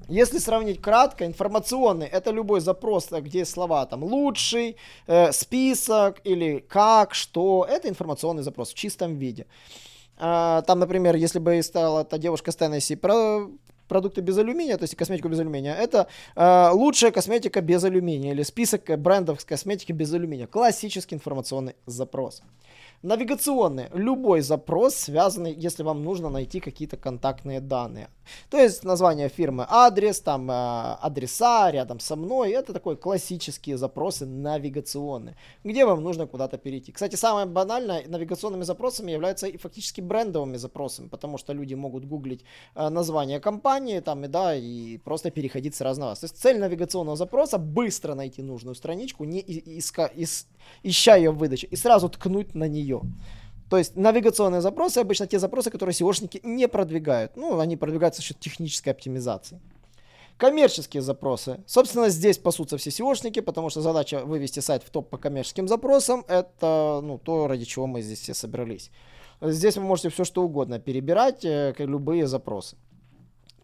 Если 0.08 0.38
сравнить 0.38 0.82
кратко, 0.82 1.24
информационный 1.24 2.08
это 2.08 2.32
любой 2.32 2.60
запрос, 2.60 3.10
где 3.12 3.44
слова 3.44 3.86
там 3.86 4.02
лучший, 4.02 4.78
э, 5.06 5.30
список 5.30 6.20
или 6.24 6.58
как, 6.58 7.14
что. 7.14 7.64
Это 7.70 7.88
информационный 7.88 8.42
запрос 8.42 8.72
в 8.72 8.74
чистом 8.74 9.14
виде. 9.14 9.46
Э, 10.16 10.62
там, 10.66 10.80
например, 10.80 11.14
если 11.14 11.38
бы 11.38 11.62
стала 11.62 12.00
эта 12.00 12.18
девушка 12.18 12.50
с 12.50 12.56
Теннесси 12.56 12.96
про 12.96 13.46
продукты 13.88 14.20
без 14.20 14.38
алюминия, 14.38 14.76
то 14.76 14.84
есть 14.84 14.94
косметику 14.94 15.28
без 15.28 15.40
алюминия, 15.40 15.74
это 15.74 16.06
э, 16.36 16.70
лучшая 16.72 17.10
косметика 17.10 17.60
без 17.60 17.82
алюминия 17.84 18.32
или 18.32 18.42
список 18.42 18.98
брендов 18.98 19.40
с 19.40 19.44
косметики 19.44 19.92
без 19.92 20.12
алюминия. 20.12 20.46
Классический 20.46 21.14
информационный 21.14 21.74
запрос. 21.86 22.42
Навигационный. 23.02 23.86
Любой 23.92 24.40
запрос, 24.40 24.96
связанный, 24.96 25.54
если 25.54 25.84
вам 25.84 26.02
нужно 26.02 26.30
найти 26.30 26.58
какие-то 26.58 26.96
контактные 26.96 27.60
данные. 27.60 28.08
То 28.50 28.58
есть 28.58 28.82
название 28.82 29.28
фирмы, 29.28 29.66
адрес, 29.68 30.20
там 30.20 30.50
э, 30.50 30.54
адреса 31.00 31.70
рядом 31.70 32.00
со 32.00 32.16
мной. 32.16 32.50
Это 32.50 32.72
такой 32.72 32.96
классические 32.96 33.76
запросы 33.76 34.26
навигационные, 34.26 35.36
где 35.62 35.86
вам 35.86 36.02
нужно 36.02 36.26
куда-то 36.26 36.58
перейти. 36.58 36.90
Кстати, 36.90 37.14
самое 37.14 37.46
банальное 37.46 38.02
навигационными 38.08 38.64
запросами 38.64 39.12
являются 39.12 39.46
и 39.46 39.56
фактически 39.58 40.00
брендовыми 40.00 40.56
запросами, 40.56 41.06
потому 41.06 41.38
что 41.38 41.52
люди 41.52 41.74
могут 41.74 42.04
гуглить 42.04 42.44
э, 42.74 42.88
название 42.88 43.38
компании 43.38 43.77
там 44.00 44.24
и 44.24 44.28
да, 44.28 44.56
и 44.56 44.98
просто 44.98 45.30
переходить 45.30 45.74
сразу 45.74 46.00
на 46.00 46.06
вас. 46.06 46.20
То 46.20 46.24
есть 46.24 46.38
цель 46.38 46.58
навигационного 46.58 47.16
запроса 47.16 47.58
быстро 47.58 48.14
найти 48.14 48.42
нужную 48.42 48.74
страничку, 48.74 49.24
не 49.24 49.40
иска, 49.40 50.10
ис, 50.16 50.46
ища 50.82 51.16
ее 51.16 51.30
в 51.30 51.38
выдаче, 51.38 51.66
и 51.66 51.76
сразу 51.76 52.08
ткнуть 52.08 52.54
на 52.54 52.66
нее 52.66 52.88
ее. 52.88 53.02
То 53.68 53.76
есть 53.76 53.96
навигационные 53.96 54.62
запросы 54.62 54.98
обычно 54.98 55.26
те 55.26 55.38
запросы, 55.38 55.70
которые 55.70 55.92
SEOшники 55.92 56.40
не 56.42 56.68
продвигают. 56.68 57.36
Ну, 57.36 57.58
они 57.58 57.76
продвигаются 57.76 58.22
за 58.22 58.28
счет 58.28 58.40
технической 58.40 58.92
оптимизации. 58.92 59.60
Коммерческие 60.38 61.02
запросы. 61.02 61.60
Собственно, 61.66 62.08
здесь 62.08 62.38
пасутся 62.38 62.78
все 62.78 62.90
SEOшники, 62.90 63.42
потому 63.42 63.68
что 63.68 63.82
задача 63.82 64.24
вывести 64.24 64.60
сайт 64.60 64.82
в 64.84 64.90
топ 64.90 65.10
по 65.10 65.18
коммерческим 65.18 65.68
запросам. 65.68 66.24
Это 66.28 67.00
ну, 67.02 67.18
то, 67.18 67.46
ради 67.46 67.64
чего 67.64 67.86
мы 67.86 68.00
здесь 68.00 68.20
все 68.20 68.34
собрались. 68.34 68.90
Здесь 69.40 69.76
вы 69.76 69.82
можете 69.82 70.08
все 70.08 70.24
что 70.24 70.42
угодно 70.42 70.78
перебирать, 70.78 71.44
э, 71.44 71.74
любые 71.78 72.26
запросы. 72.26 72.76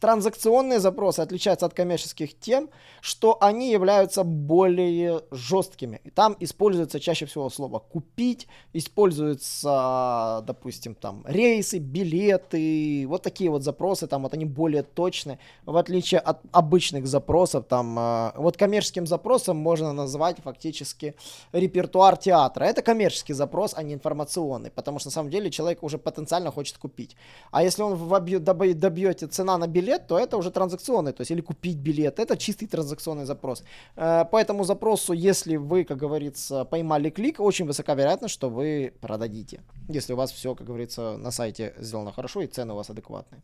Транзакционные 0.04 0.80
запросы 0.80 1.20
отличаются 1.20 1.64
от 1.64 1.72
коммерческих 1.72 2.38
тем, 2.38 2.68
что 3.00 3.38
они 3.40 3.70
являются 3.70 4.22
более 4.22 5.22
жесткими. 5.30 6.02
И 6.04 6.10
там 6.10 6.36
используется 6.40 7.00
чаще 7.00 7.24
всего 7.24 7.48
слово 7.48 7.78
«купить», 7.78 8.46
используются, 8.74 10.44
допустим, 10.46 10.94
там 10.94 11.24
рейсы, 11.26 11.78
билеты, 11.78 13.06
вот 13.08 13.22
такие 13.22 13.48
вот 13.48 13.62
запросы, 13.62 14.06
там 14.06 14.24
вот 14.24 14.34
они 14.34 14.44
более 14.44 14.82
точны, 14.82 15.38
в 15.64 15.74
отличие 15.74 16.20
от 16.20 16.42
обычных 16.52 17.06
запросов, 17.06 17.64
там, 17.66 17.98
э, 17.98 18.32
вот 18.36 18.58
коммерческим 18.58 19.06
запросом 19.06 19.56
можно 19.56 19.94
назвать 19.94 20.36
фактически 20.44 21.14
репертуар 21.52 22.18
театра. 22.18 22.64
Это 22.64 22.82
коммерческий 22.82 23.32
запрос, 23.32 23.72
а 23.74 23.82
не 23.82 23.94
информационный, 23.94 24.70
потому 24.70 24.98
что 24.98 25.08
на 25.08 25.12
самом 25.12 25.30
деле 25.30 25.50
человек 25.50 25.82
уже 25.82 25.96
потенциально 25.96 26.50
хочет 26.50 26.76
купить. 26.76 27.16
А 27.50 27.62
если 27.62 27.80
он 27.80 27.96
добьете 28.34 29.26
цена 29.28 29.56
на 29.56 29.66
билет, 29.66 29.93
билет, 29.94 30.06
то 30.06 30.18
это 30.18 30.36
уже 30.36 30.50
транзакционный, 30.50 31.12
то 31.12 31.22
есть 31.22 31.30
или 31.30 31.40
купить 31.40 31.76
билет, 31.76 32.18
это 32.18 32.36
чистый 32.36 32.66
транзакционный 32.66 33.24
запрос. 33.24 33.64
Э, 33.96 34.24
по 34.30 34.36
этому 34.36 34.64
запросу, 34.64 35.12
если 35.12 35.56
вы, 35.56 35.84
как 35.84 35.98
говорится, 35.98 36.64
поймали 36.64 37.10
клик, 37.10 37.40
очень 37.40 37.66
высока 37.66 37.94
вероятность, 37.94 38.34
что 38.34 38.50
вы 38.50 38.92
продадите, 39.00 39.60
если 39.88 40.14
у 40.14 40.16
вас 40.16 40.32
все, 40.32 40.54
как 40.54 40.66
говорится, 40.66 41.16
на 41.18 41.30
сайте 41.30 41.74
сделано 41.78 42.12
хорошо 42.12 42.42
и 42.42 42.46
цены 42.46 42.72
у 42.72 42.76
вас 42.76 42.90
адекватные. 42.90 43.42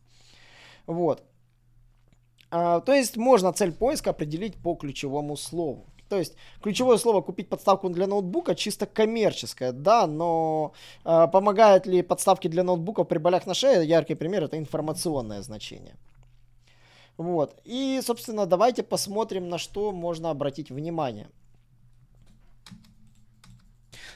Вот. 0.87 1.23
А, 2.51 2.79
то 2.79 2.93
есть 2.93 3.17
можно 3.17 3.53
цель 3.53 3.71
поиска 3.71 4.09
определить 4.09 4.55
по 4.55 4.75
ключевому 4.75 5.37
слову. 5.37 5.85
То 6.09 6.17
есть 6.17 6.35
ключевое 6.61 6.97
слово 6.97 7.21
купить 7.21 7.47
подставку 7.47 7.89
для 7.89 8.05
ноутбука 8.05 8.53
чисто 8.53 8.85
коммерческое, 8.85 9.71
да, 9.71 10.07
но 10.07 10.73
э, 11.05 11.27
помогают 11.31 11.87
ли 11.87 12.01
подставки 12.01 12.49
для 12.49 12.63
ноутбука 12.63 13.05
при 13.05 13.19
болях 13.19 13.47
на 13.47 13.53
шее? 13.53 13.87
Яркий 13.87 14.15
пример 14.15 14.43
это 14.43 14.57
информационное 14.57 15.41
значение. 15.41 15.95
Вот. 17.17 17.59
И, 17.63 17.99
собственно, 18.03 18.45
давайте 18.45 18.83
посмотрим, 18.83 19.49
на 19.49 19.57
что 19.57 19.91
можно 19.91 20.29
обратить 20.29 20.71
внимание. 20.71 21.29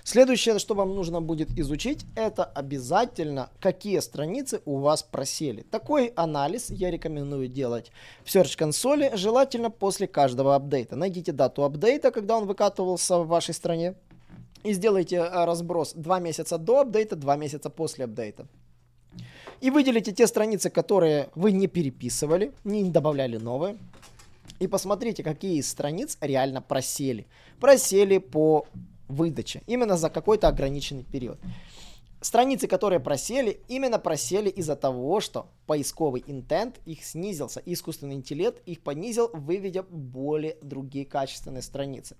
Следующее, 0.04 0.60
что 0.60 0.75
вам 0.75 0.94
нужно 0.94 1.20
будет 1.20 1.50
изучить, 1.58 2.06
это 2.16 2.44
обязательно, 2.44 3.50
какие 3.60 3.98
страницы 4.02 4.62
у 4.66 4.78
вас 4.78 5.02
просели. 5.02 5.64
Такой 5.64 6.14
анализ 6.16 6.70
я 6.70 6.92
рекомендую 6.92 7.48
делать 7.48 7.92
в 8.24 8.28
Search 8.28 8.56
консоли, 8.56 9.12
желательно 9.16 9.72
после 9.72 10.06
каждого 10.06 10.54
апдейта. 10.54 10.96
Найдите 10.96 11.32
дату 11.32 11.64
апдейта, 11.64 12.12
когда 12.12 12.38
он 12.38 12.46
выкатывался 12.46 13.18
в 13.18 13.28
вашей 13.28 13.56
стране, 13.56 13.96
и 14.64 14.74
сделайте 14.74 15.16
э, 15.16 15.46
разброс 15.46 15.94
2 15.94 16.20
месяца 16.20 16.60
до 16.60 16.82
апдейта, 16.82 17.16
2 17.16 17.36
месяца 17.38 17.72
после 17.72 18.06
апдейта. 18.06 18.46
И 19.62 19.69
выделите 19.69 20.12
те 20.12 20.27
страницы, 20.27 20.69
которые 20.69 21.29
вы 21.35 21.51
не 21.51 21.67
переписывали, 21.67 22.53
не 22.63 22.89
добавляли 22.89 23.38
новые. 23.38 23.77
И 24.59 24.67
посмотрите, 24.67 25.24
какие 25.24 25.57
из 25.57 25.69
страниц 25.69 26.17
реально 26.21 26.62
просели. 26.62 27.27
Просели 27.59 28.19
по 28.19 28.67
выдаче. 29.07 29.62
Именно 29.67 29.97
за 29.97 30.09
какой-то 30.09 30.47
ограниченный 30.47 31.03
период. 31.03 31.39
Страницы, 32.21 32.67
которые 32.67 33.00
просели, 33.00 33.59
именно 33.67 34.00
просели 34.00 34.50
из-за 34.50 34.75
того, 34.75 35.19
что 35.19 35.47
поисковый 35.67 36.24
интент 36.25 36.79
их 36.85 37.03
снизился. 37.03 37.62
Искусственный 37.65 38.15
интеллект 38.15 38.62
их 38.65 38.81
понизил, 38.81 39.29
выведя 39.33 39.83
более 39.83 40.57
другие 40.62 41.05
качественные 41.05 41.62
страницы. 41.62 42.15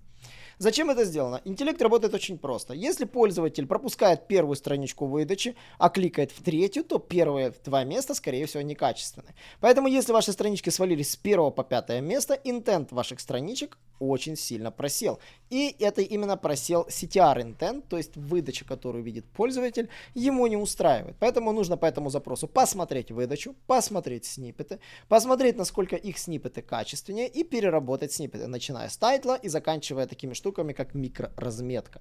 Зачем 0.58 0.88
это 0.88 1.04
сделано? 1.04 1.42
Интеллект 1.44 1.82
работает 1.82 2.14
очень 2.14 2.38
просто. 2.38 2.72
Если 2.72 3.04
пользователь 3.04 3.66
пропускает 3.66 4.26
первую 4.26 4.56
страничку 4.56 5.04
выдачи, 5.04 5.54
а 5.78 5.90
кликает 5.90 6.32
в 6.32 6.42
третью, 6.42 6.82
то 6.82 6.98
первые 6.98 7.52
два 7.64 7.84
места, 7.84 8.14
скорее 8.14 8.46
всего, 8.46 8.62
некачественные. 8.62 9.34
Поэтому, 9.60 9.86
если 9.86 10.12
ваши 10.12 10.32
странички 10.32 10.70
свалились 10.70 11.10
с 11.10 11.16
первого 11.16 11.50
по 11.50 11.62
пятое 11.62 12.00
место, 12.00 12.40
интент 12.42 12.90
ваших 12.90 13.20
страничек 13.20 13.76
очень 13.98 14.36
сильно 14.36 14.70
просел. 14.70 15.18
И 15.50 15.76
это 15.78 16.00
именно 16.00 16.36
просел 16.36 16.86
CTR 16.88 17.36
intent, 17.36 17.84
то 17.88 17.98
есть 17.98 18.16
выдача, 18.16 18.64
которую 18.64 19.04
видит 19.04 19.26
пользователь, 19.26 19.90
ему 20.14 20.46
не 20.46 20.56
устраивает. 20.56 21.16
Поэтому 21.18 21.52
нужно 21.52 21.76
по 21.76 21.86
этому 21.86 22.08
запросу 22.08 22.48
посмотреть 22.48 23.10
выдачу, 23.10 23.54
посмотреть 23.66 24.24
сниппеты, 24.24 24.80
посмотреть, 25.08 25.56
насколько 25.56 25.96
их 25.96 26.18
сниппеты 26.18 26.62
качественнее 26.62 27.28
и 27.28 27.44
переработать 27.44 28.12
сниппеты, 28.12 28.46
начиная 28.46 28.88
с 28.88 28.96
тайтла 28.96 29.36
и 29.36 29.48
заканчивая 29.48 30.06
такими 30.06 30.32
штуками, 30.32 30.45
как 30.52 30.94
микроразметка. 30.94 32.00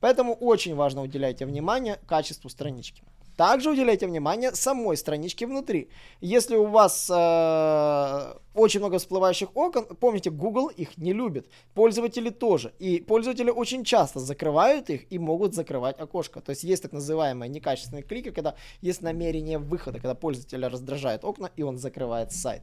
Поэтому 0.00 0.34
очень 0.34 0.74
важно 0.74 1.02
уделяйте 1.02 1.46
внимание 1.46 1.98
качеству 2.06 2.50
странички. 2.50 3.02
Также 3.36 3.70
уделяйте 3.70 4.06
внимание 4.06 4.52
самой 4.52 4.96
страничке 4.96 5.46
внутри. 5.46 5.90
Если 6.22 6.56
у 6.56 6.64
вас 6.64 7.10
э, 7.10 8.34
очень 8.54 8.80
много 8.80 8.98
всплывающих 8.98 9.54
окон, 9.54 9.84
помните, 9.84 10.30
Google 10.30 10.68
их 10.68 10.96
не 10.96 11.12
любит. 11.12 11.46
Пользователи 11.74 12.30
тоже. 12.30 12.72
И 12.78 13.00
пользователи 13.00 13.50
очень 13.50 13.84
часто 13.84 14.20
закрывают 14.20 14.88
их 14.88 15.12
и 15.12 15.18
могут 15.18 15.54
закрывать 15.54 16.00
окошко. 16.00 16.40
То 16.40 16.50
есть 16.50 16.64
есть 16.64 16.82
так 16.82 16.92
называемые 16.92 17.50
некачественные 17.50 18.04
клики, 18.04 18.30
когда 18.30 18.54
есть 18.80 19.02
намерение 19.02 19.58
выхода, 19.58 19.98
когда 19.98 20.14
пользователя 20.14 20.70
раздражает 20.70 21.22
окна 21.22 21.50
и 21.56 21.62
он 21.62 21.76
закрывает 21.76 22.32
сайт. 22.32 22.62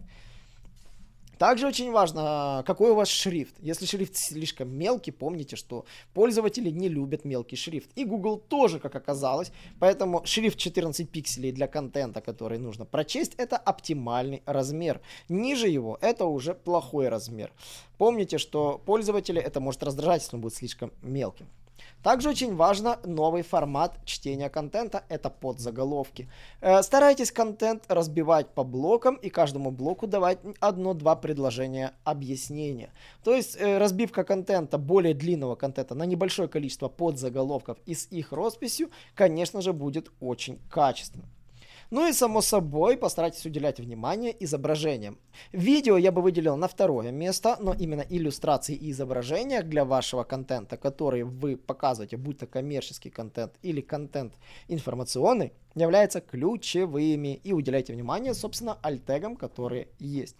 Также 1.38 1.68
очень 1.68 1.92
важно, 1.92 2.64
какой 2.66 2.92
у 2.92 2.96
вас 2.96 3.08
шрифт. 3.10 3.56
Если 3.60 3.86
шрифт 3.86 4.16
слишком 4.16 4.70
мелкий, 4.70 5.12
помните, 5.12 5.56
что 5.56 5.86
пользователи 6.14 6.70
не 6.70 6.90
любят 6.90 7.26
мелкий 7.26 7.56
шрифт. 7.56 7.90
И 7.96 8.06
Google 8.06 8.38
тоже, 8.38 8.80
как 8.80 8.96
оказалось. 8.96 9.52
Поэтому 9.80 10.22
шрифт 10.26 10.58
14 10.58 11.10
пикселей 11.10 11.52
для 11.52 11.68
контента, 11.68 12.22
который 12.22 12.60
нужно 12.60 12.86
прочесть, 12.86 13.34
это 13.38 13.58
оптимальный 13.58 14.42
размер. 14.46 15.02
Ниже 15.30 15.68
его 15.68 15.98
это 16.02 16.26
уже 16.26 16.54
плохой 16.54 17.10
размер. 17.10 17.52
Помните, 17.98 18.38
что 18.38 18.82
пользователя 18.86 19.42
это 19.42 19.60
может 19.60 19.84
раздражать, 19.84 20.24
если 20.24 20.36
он 20.36 20.42
будет 20.42 20.56
слишком 20.56 20.92
мелким. 21.02 21.48
Также 22.04 22.30
очень 22.30 22.56
важно 22.56 23.00
новый 23.06 23.44
формат 23.44 23.98
чтения 24.06 24.50
контента, 24.50 25.04
это 25.08 25.30
подзаголовки. 25.30 26.30
Э, 26.62 26.84
старайтесь 26.84 27.32
контент 27.32 27.86
разбивать 27.88 28.50
по 28.50 28.64
блокам 28.66 29.16
и 29.16 29.30
каждому 29.30 29.72
блоку 29.72 30.06
давать 30.06 30.40
одно-два 30.60 31.16
предложения 31.16 31.94
объяснения. 32.04 32.92
То 33.24 33.34
есть 33.34 33.56
э, 33.58 33.78
разбивка 33.78 34.26
контента, 34.26 34.78
более 34.78 35.14
длинного 35.14 35.56
контента 35.56 35.96
на 35.96 36.04
небольшое 36.04 36.50
количество 36.50 36.90
подзаголовков 36.90 37.78
и 37.86 37.96
с 37.96 38.08
их 38.12 38.34
росписью, 38.34 38.90
конечно 39.16 39.62
же, 39.62 39.72
будет 39.72 40.12
очень 40.20 40.60
качественно. 40.70 41.26
Ну 41.94 42.08
и 42.08 42.12
само 42.12 42.42
собой 42.42 42.98
постарайтесь 42.98 43.46
уделять 43.46 43.80
внимание 43.80 44.36
изображениям. 44.44 45.20
Видео 45.52 45.96
я 45.96 46.12
бы 46.12 46.24
выделил 46.24 46.58
на 46.58 46.68
второе 46.68 47.12
место, 47.12 47.56
но 47.60 47.76
именно 47.76 48.02
иллюстрации 48.02 48.76
и 48.76 48.90
изображения 48.90 49.62
для 49.62 49.86
вашего 49.86 50.24
контента, 50.24 50.76
которые 50.76 51.24
вы 51.24 51.56
показываете, 51.56 52.18
будь 52.18 52.40
то 52.40 52.48
коммерческий 52.48 53.12
контент 53.12 53.54
или 53.62 53.80
контент 53.80 54.34
информационный, 54.68 55.54
являются 55.76 56.20
ключевыми. 56.20 57.40
И 57.44 57.54
уделяйте 57.54 57.94
внимание, 57.94 58.34
собственно, 58.34 58.80
альтегам, 58.82 59.36
которые 59.36 59.90
есть. 60.00 60.38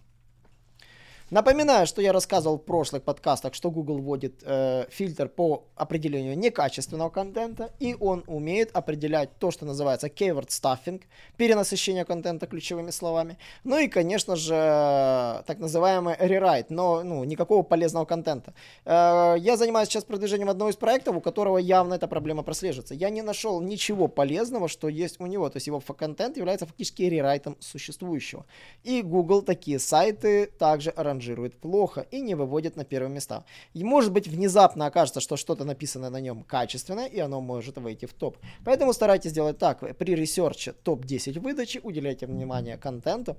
Напоминаю, 1.34 1.84
что 1.88 2.00
я 2.00 2.12
рассказывал 2.12 2.58
в 2.58 2.64
прошлых 2.64 3.02
подкастах, 3.02 3.54
что 3.54 3.72
Google 3.72 3.98
вводит 3.98 4.44
э, 4.44 4.86
фильтр 4.88 5.28
по 5.28 5.64
определению 5.74 6.38
некачественного 6.38 7.10
контента, 7.10 7.72
и 7.80 7.96
он 7.98 8.22
умеет 8.28 8.70
определять 8.72 9.30
то, 9.40 9.50
что 9.50 9.66
называется 9.66 10.06
keyword 10.06 10.50
stuffing, 10.50 11.02
перенасыщение 11.36 12.04
контента 12.04 12.46
ключевыми 12.46 12.92
словами, 12.92 13.36
ну 13.64 13.78
и, 13.78 13.88
конечно 13.88 14.36
же, 14.36 14.54
так 14.54 15.58
называемый 15.58 16.14
rewrite, 16.14 16.66
но 16.68 17.02
ну, 17.02 17.24
никакого 17.24 17.64
полезного 17.64 18.04
контента. 18.04 18.54
Э, 18.84 19.34
я 19.36 19.56
занимаюсь 19.56 19.88
сейчас 19.88 20.04
продвижением 20.04 20.50
одного 20.50 20.70
из 20.70 20.76
проектов, 20.76 21.16
у 21.16 21.20
которого 21.20 21.58
явно 21.58 21.94
эта 21.94 22.06
проблема 22.06 22.44
прослеживается. 22.44 22.94
Я 22.94 23.10
не 23.10 23.22
нашел 23.22 23.60
ничего 23.60 24.06
полезного, 24.06 24.68
что 24.68 24.88
есть 24.88 25.18
у 25.18 25.26
него, 25.26 25.50
то 25.50 25.56
есть 25.56 25.66
его 25.66 25.80
контент 25.80 26.36
является 26.36 26.66
фактически 26.66 27.02
рерайтом 27.02 27.56
существующего. 27.58 28.46
И 28.84 29.02
Google 29.02 29.42
такие 29.42 29.80
сайты 29.80 30.46
также 30.46 30.90
аранжирует 30.90 31.23
ранжирует 31.24 31.56
плохо 31.56 32.06
и 32.12 32.20
не 32.20 32.34
выводит 32.34 32.76
на 32.76 32.84
первые 32.84 33.10
места. 33.10 33.44
И 33.74 33.84
может 33.84 34.12
быть 34.12 34.28
внезапно 34.28 34.86
окажется, 34.86 35.20
что 35.20 35.36
что-то 35.36 35.64
написано 35.64 36.10
на 36.10 36.20
нем 36.20 36.42
качественное, 36.42 37.06
и 37.06 37.18
оно 37.20 37.40
может 37.40 37.78
выйти 37.78 38.06
в 38.06 38.12
топ. 38.12 38.36
Поэтому 38.64 38.92
старайтесь 38.92 39.32
делать 39.32 39.58
так. 39.58 39.96
При 39.98 40.14
ресерче 40.14 40.72
топ-10 40.72 41.40
выдачи 41.40 41.80
уделяйте 41.82 42.26
внимание 42.26 42.76
контенту, 42.76 43.36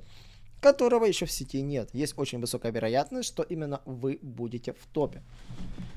которого 0.61 1.05
еще 1.05 1.25
в 1.25 1.31
сети 1.31 1.61
нет. 1.61 1.89
Есть 1.93 2.17
очень 2.17 2.39
высокая 2.39 2.71
вероятность, 2.71 3.27
что 3.27 3.43
именно 3.43 3.81
вы 3.85 4.19
будете 4.21 4.71
в 4.71 4.85
топе. 4.91 5.21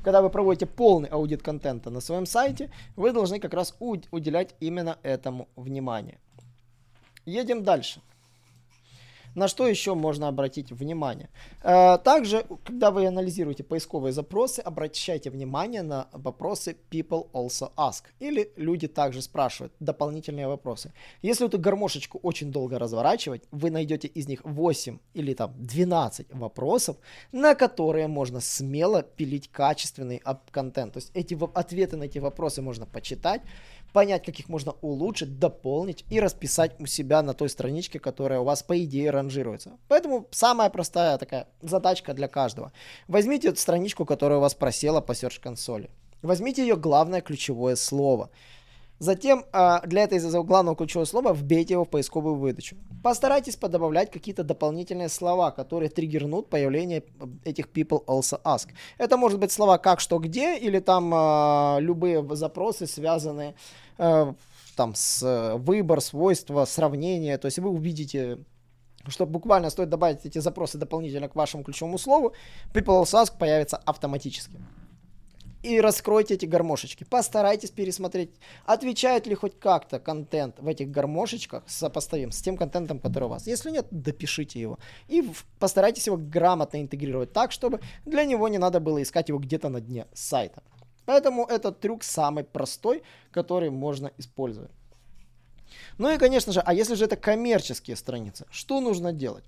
Когда 0.05 0.21
вы 0.21 0.31
проводите 0.31 0.67
полный 0.67 1.09
аудит 1.09 1.43
контента 1.43 1.91
на 1.91 2.01
своем 2.01 2.27
сайте, 2.27 2.71
вы 2.97 3.13
должны 3.13 3.41
как 3.41 3.55
раз 3.55 3.75
уделять 3.81 4.55
именно 4.61 4.99
этому 5.03 5.49
внимание. 5.57 6.19
Едем 7.27 7.63
дальше. 7.63 8.01
На 9.39 9.47
что 9.47 9.69
еще 9.69 9.95
можно 9.95 10.27
обратить 10.27 10.73
внимание? 10.73 11.31
Э, 11.63 11.99
также, 11.99 12.45
когда 12.65 12.91
вы 12.91 13.07
анализируете 13.07 13.63
поисковые 13.63 14.13
запросы, 14.13 14.59
обращайте 14.59 15.31
внимание 15.31 15.83
на 15.83 16.09
вопросы 16.11 16.77
people 16.91 17.31
also 17.33 17.71
ask. 17.77 18.03
Или 18.19 18.51
люди 18.57 18.89
также 18.89 19.23
спрашивают 19.23 19.73
дополнительные 19.79 20.49
вопросы. 20.49 20.93
Если 21.23 21.47
эту 21.47 21.57
гармошечку 21.57 22.19
очень 22.25 22.51
долго 22.51 22.81
разворачивать, 22.81 23.43
вы 23.53 23.71
найдете 23.71 24.09
из 24.09 24.27
них 24.27 24.41
8 24.43 24.99
или 25.15 25.35
там 25.35 25.55
12 25.57 26.35
вопросов, 26.35 26.97
на 27.31 27.55
которые 27.55 28.09
можно 28.09 28.41
смело 28.41 29.05
пилить 29.05 29.49
качественный 29.53 30.21
контент. 30.51 30.95
То 30.95 30.99
есть 30.99 31.13
эти 31.15 31.39
ответы 31.55 31.97
на 31.97 32.05
эти 32.05 32.19
вопросы 32.19 32.61
можно 32.61 32.87
почитать, 32.87 33.43
понять, 33.93 34.25
как 34.25 34.39
их 34.39 34.49
можно 34.49 34.73
улучшить, 34.81 35.39
дополнить 35.39 36.05
и 36.11 36.21
расписать 36.21 36.79
у 36.81 36.87
себя 36.87 37.23
на 37.23 37.35
той 37.35 37.49
страничке, 37.49 37.99
которая 37.99 38.41
у 38.41 38.45
вас 38.45 38.63
по 38.63 38.79
идее 38.83 39.11
ранжируется. 39.11 39.79
Поэтому 39.89 40.27
самая 40.31 40.71
простая 40.71 41.19
такая 41.19 41.49
задачка 41.63 42.15
для 42.15 42.29
каждого. 42.29 42.73
Возьмите 43.09 43.49
эту 43.49 43.59
страничку, 43.59 44.05
которая 44.05 44.39
у 44.39 44.43
вас 44.43 44.55
просела 44.55 45.01
по 45.01 45.13
Search 45.13 45.41
консоли. 45.41 45.91
Возьмите 46.23 46.63
ее 46.63 46.77
главное 46.77 47.21
ключевое 47.21 47.77
слово. 47.77 48.31
Затем 48.99 49.45
а, 49.53 49.81
для 49.87 50.03
этой 50.03 50.19
главного 50.43 50.77
ключевого 50.77 51.07
слова 51.07 51.33
вбейте 51.33 51.75
его 51.75 51.85
в 51.85 51.89
поисковую 51.89 52.35
выдачу. 52.35 52.77
Постарайтесь 53.03 53.55
подобавлять 53.55 54.11
какие-то 54.11 54.43
дополнительные 54.43 55.09
слова, 55.09 55.53
которые 55.53 55.89
триггернут 55.89 56.49
появление 56.49 57.05
этих 57.45 57.69
people 57.69 58.05
also 58.07 58.41
ask. 58.43 58.69
Это 58.99 59.17
может 59.17 59.39
быть 59.39 59.53
слова 59.53 59.79
как, 59.79 60.01
что, 60.01 60.19
где, 60.19 60.59
или 60.59 60.81
там 60.81 61.13
а, 61.15 61.79
любые 61.81 62.27
запросы, 62.35 62.87
связанные 62.87 63.55
а, 63.99 64.35
там 64.77 64.95
с 64.97 65.57
выбор, 65.59 66.01
свойства, 66.01 66.65
сравнение. 66.65 67.39
То 67.39 67.47
есть 67.47 67.59
вы 67.59 67.71
увидите 67.71 68.39
что 69.07 69.25
буквально 69.27 69.71
стоит 69.71 69.89
добавить 69.89 70.27
эти 70.27 70.39
запросы 70.39 70.77
дополнительно 70.77 71.29
к 71.29 71.37
вашему 71.37 71.65
ключевому 71.65 71.97
слову, 71.99 72.35
people 72.75 73.01
also 73.01 73.23
ask 73.23 73.39
появится 73.39 73.79
автоматически 73.79 74.59
и 75.63 75.81
раскройте 75.81 76.35
эти 76.35 76.47
гармошечки. 76.47 77.05
Постарайтесь 77.05 77.71
пересмотреть, 77.71 78.31
отвечает 78.65 79.27
ли 79.27 79.35
хоть 79.35 79.59
как-то 79.59 79.99
контент 79.99 80.59
в 80.59 80.69
этих 80.69 80.91
гармошечках 80.91 81.65
сопоставим 81.67 82.31
с 82.31 82.41
тем 82.41 82.57
контентом, 82.57 82.99
который 82.99 83.25
у 83.25 83.29
вас. 83.29 83.47
Если 83.47 83.71
нет, 83.71 83.87
допишите 83.91 84.61
его. 84.61 84.79
И 85.09 85.31
постарайтесь 85.59 86.07
его 86.07 86.17
грамотно 86.17 86.81
интегрировать 86.81 87.33
так, 87.33 87.53
чтобы 87.53 87.81
для 88.07 88.25
него 88.25 88.49
не 88.49 88.59
надо 88.59 88.81
было 88.81 89.03
искать 89.03 89.29
его 89.29 89.39
где-то 89.39 89.69
на 89.69 89.81
дне 89.81 90.07
сайта. 90.13 90.63
Поэтому 91.07 91.47
этот 91.47 91.81
трюк 91.81 92.05
самый 92.05 92.45
простой, 92.45 93.03
который 93.31 93.71
можно 93.71 94.11
использовать. 94.19 94.71
Ну 95.99 96.11
и, 96.11 96.19
конечно 96.19 96.53
же, 96.53 96.61
а 96.61 96.75
если 96.75 96.95
же 96.95 97.05
это 97.05 97.17
коммерческие 97.17 97.97
страницы, 97.97 98.47
что 98.51 98.81
нужно 98.81 99.13
делать? 99.13 99.45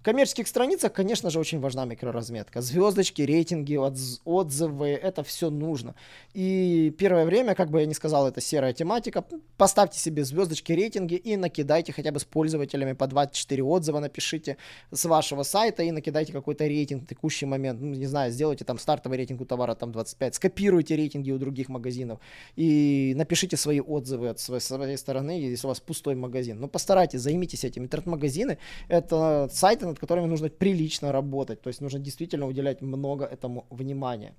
В 0.00 0.02
коммерческих 0.02 0.48
страницах, 0.48 0.92
конечно 0.92 1.30
же, 1.30 1.38
очень 1.38 1.60
важна 1.60 1.84
микроразметка. 1.84 2.62
Звездочки, 2.62 3.22
рейтинги, 3.22 3.76
отзывы, 3.76 4.88
это 4.88 5.22
все 5.22 5.50
нужно. 5.50 5.94
И 6.32 6.94
первое 6.98 7.24
время, 7.24 7.54
как 7.54 7.70
бы 7.70 7.80
я 7.80 7.86
ни 7.86 7.92
сказал, 7.92 8.26
это 8.26 8.40
серая 8.40 8.72
тематика. 8.72 9.24
Поставьте 9.56 9.98
себе 9.98 10.24
звездочки, 10.24 10.72
рейтинги 10.72 11.14
и 11.14 11.36
накидайте 11.36 11.92
хотя 11.92 12.12
бы 12.12 12.20
с 12.20 12.24
пользователями 12.24 12.92
по 12.92 13.06
24 13.06 13.62
отзыва, 13.62 14.00
напишите 14.00 14.56
с 14.90 15.04
вашего 15.04 15.42
сайта 15.42 15.82
и 15.82 15.90
накидайте 15.90 16.32
какой-то 16.32 16.66
рейтинг 16.66 17.04
в 17.04 17.06
текущий 17.06 17.46
момент. 17.46 17.80
Ну, 17.80 17.94
не 17.94 18.06
знаю, 18.06 18.32
сделайте 18.32 18.64
там 18.64 18.78
стартовый 18.78 19.18
рейтинг 19.18 19.40
у 19.40 19.44
товара 19.44 19.74
там 19.74 19.92
25, 19.92 20.34
скопируйте 20.34 20.96
рейтинги 20.96 21.30
у 21.30 21.38
других 21.38 21.68
магазинов 21.68 22.20
и 22.56 23.12
напишите 23.16 23.56
свои 23.56 23.80
отзывы 23.80 24.28
от 24.28 24.40
своей, 24.40 24.96
стороны, 24.96 25.30
если 25.30 25.66
у 25.66 25.69
вас 25.70 25.80
пустой 25.80 26.14
магазин. 26.14 26.60
Но 26.60 26.68
постарайтесь, 26.68 27.20
займитесь 27.20 27.64
этим. 27.64 27.84
Интернет-магазины— 27.84 28.58
это 28.88 29.48
сайты, 29.52 29.86
над 29.86 29.98
которыми 29.98 30.26
нужно 30.26 30.48
прилично 30.48 31.12
работать. 31.12 31.62
То 31.62 31.68
есть 31.68 31.80
нужно 31.80 31.98
действительно 31.98 32.46
уделять 32.46 32.82
много 32.82 33.24
этому 33.24 33.66
внимания. 33.70 34.34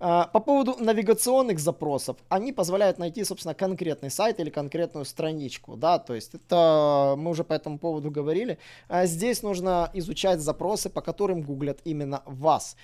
А, 0.00 0.26
по 0.26 0.40
поводу 0.40 0.76
навигационных 0.78 1.58
запросов, 1.58 2.16
они 2.28 2.52
позволяют 2.52 2.98
найти, 2.98 3.24
собственно, 3.24 3.54
конкретный 3.54 4.10
сайт 4.10 4.40
или 4.40 4.50
конкретную 4.50 5.04
страничку, 5.04 5.76
да, 5.76 5.98
то 5.98 6.14
есть 6.14 6.34
это 6.34 7.14
мы 7.16 7.30
уже 7.30 7.44
по 7.44 7.52
этому 7.52 7.78
поводу 7.78 8.10
говорили. 8.10 8.58
А 8.88 9.06
здесь 9.06 9.42
нужно 9.42 9.90
изучать 9.94 10.40
запросы, 10.40 10.90
по 10.90 11.00
которым 11.00 11.42
гуглят 11.42 11.78
именно 11.84 12.22
вас. 12.26 12.76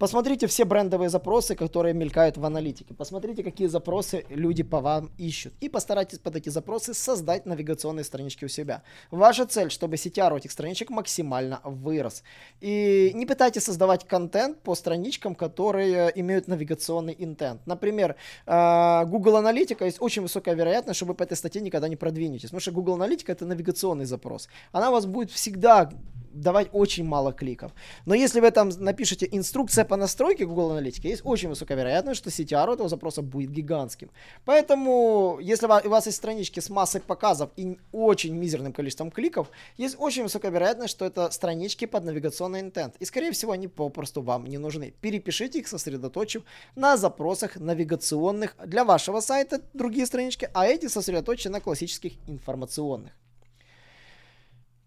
Посмотрите 0.00 0.46
все 0.46 0.64
брендовые 0.64 1.10
запросы, 1.10 1.54
которые 1.54 1.92
мелькают 1.92 2.38
в 2.38 2.44
аналитике. 2.46 2.94
Посмотрите, 2.94 3.42
какие 3.42 3.66
запросы 3.66 4.24
люди 4.30 4.62
по 4.62 4.80
вам 4.80 5.10
ищут. 5.18 5.52
И 5.60 5.68
постарайтесь 5.68 6.18
под 6.18 6.36
эти 6.36 6.48
запросы 6.48 6.94
создать 6.94 7.44
навигационные 7.44 8.04
странички 8.04 8.46
у 8.46 8.48
себя. 8.48 8.82
Ваша 9.10 9.44
цель, 9.44 9.70
чтобы 9.70 9.96
CTR 9.96 10.32
у 10.32 10.38
этих 10.38 10.52
страничек 10.52 10.88
максимально 10.88 11.60
вырос. 11.64 12.22
И 12.62 13.10
не 13.12 13.26
пытайтесь 13.26 13.64
создавать 13.64 14.06
контент 14.06 14.62
по 14.62 14.74
страничкам, 14.74 15.34
которые 15.34 16.10
имеют 16.18 16.48
навигационный 16.48 17.14
интент. 17.18 17.66
Например, 17.66 18.16
а, 18.46 19.04
Google 19.04 19.36
Аналитика 19.36 19.84
есть 19.84 20.00
очень 20.00 20.22
высокая 20.22 20.54
вероятность, 20.54 20.96
что 20.96 21.04
вы 21.04 21.12
по 21.12 21.24
этой 21.24 21.36
статье 21.36 21.60
никогда 21.60 21.88
не 21.88 21.96
продвинетесь. 21.96 22.48
Потому 22.48 22.60
что 22.60 22.72
Google 22.72 22.94
Аналитика 22.94 23.32
это 23.32 23.44
навигационный 23.44 24.06
запрос. 24.06 24.48
Она 24.72 24.88
у 24.88 24.92
вас 24.92 25.04
будет 25.04 25.30
всегда 25.30 25.90
давать 26.32 26.68
очень 26.72 27.04
мало 27.04 27.32
кликов. 27.32 27.72
Но 28.06 28.14
если 28.14 28.40
вы 28.40 28.50
там 28.50 28.70
напишете 28.78 29.28
инструкция 29.30 29.84
по 29.84 29.96
настройке 29.96 30.46
Google 30.46 30.72
Аналитики, 30.72 31.06
есть 31.06 31.22
очень 31.24 31.48
высокая 31.48 31.76
вероятность, 31.76 32.18
что 32.18 32.30
CTR 32.30 32.74
этого 32.74 32.88
запроса 32.88 33.22
будет 33.22 33.50
гигантским. 33.50 34.10
Поэтому, 34.44 35.38
если 35.40 35.66
у 35.66 35.90
вас 35.90 36.06
есть 36.06 36.18
странички 36.18 36.60
с 36.60 36.70
массой 36.70 37.00
показов 37.00 37.50
и 37.56 37.78
очень 37.92 38.34
мизерным 38.34 38.72
количеством 38.72 39.10
кликов, 39.10 39.50
есть 39.76 39.96
очень 39.98 40.22
высокая 40.22 40.50
вероятность, 40.50 40.90
что 40.90 41.04
это 41.04 41.30
странички 41.30 41.84
под 41.84 42.04
навигационный 42.04 42.60
интент. 42.60 42.96
И, 43.00 43.04
скорее 43.04 43.32
всего, 43.32 43.52
они 43.52 43.68
попросту 43.68 44.22
вам 44.22 44.46
не 44.46 44.58
нужны. 44.58 44.94
Перепишите 45.00 45.60
их, 45.60 45.68
сосредоточив 45.68 46.42
на 46.74 46.96
запросах 46.96 47.56
навигационных 47.56 48.56
для 48.64 48.84
вашего 48.84 49.20
сайта, 49.20 49.60
другие 49.74 50.06
странички, 50.06 50.48
а 50.54 50.66
эти 50.66 50.86
сосредоточены 50.86 51.50
на 51.50 51.60
классических 51.60 52.12
информационных. 52.28 53.12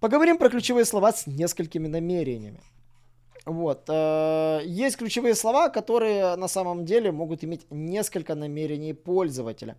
Поговорим 0.04 0.38
про 0.38 0.50
ключевые 0.50 0.84
слова 0.84 1.14
с 1.14 1.28
несколькими 1.28 1.88
намерениями. 1.88 2.60
Вот. 3.46 3.86
Э, 3.88 4.60
есть 4.66 4.98
ключевые 4.98 5.34
слова, 5.34 5.70
которые 5.70 6.36
на 6.36 6.50
самом 6.50 6.84
деле 6.84 7.14
могут 7.14 7.46
иметь 7.46 7.62
несколько 7.72 8.36
намерений 8.36 8.94
пользователя. 8.94 9.78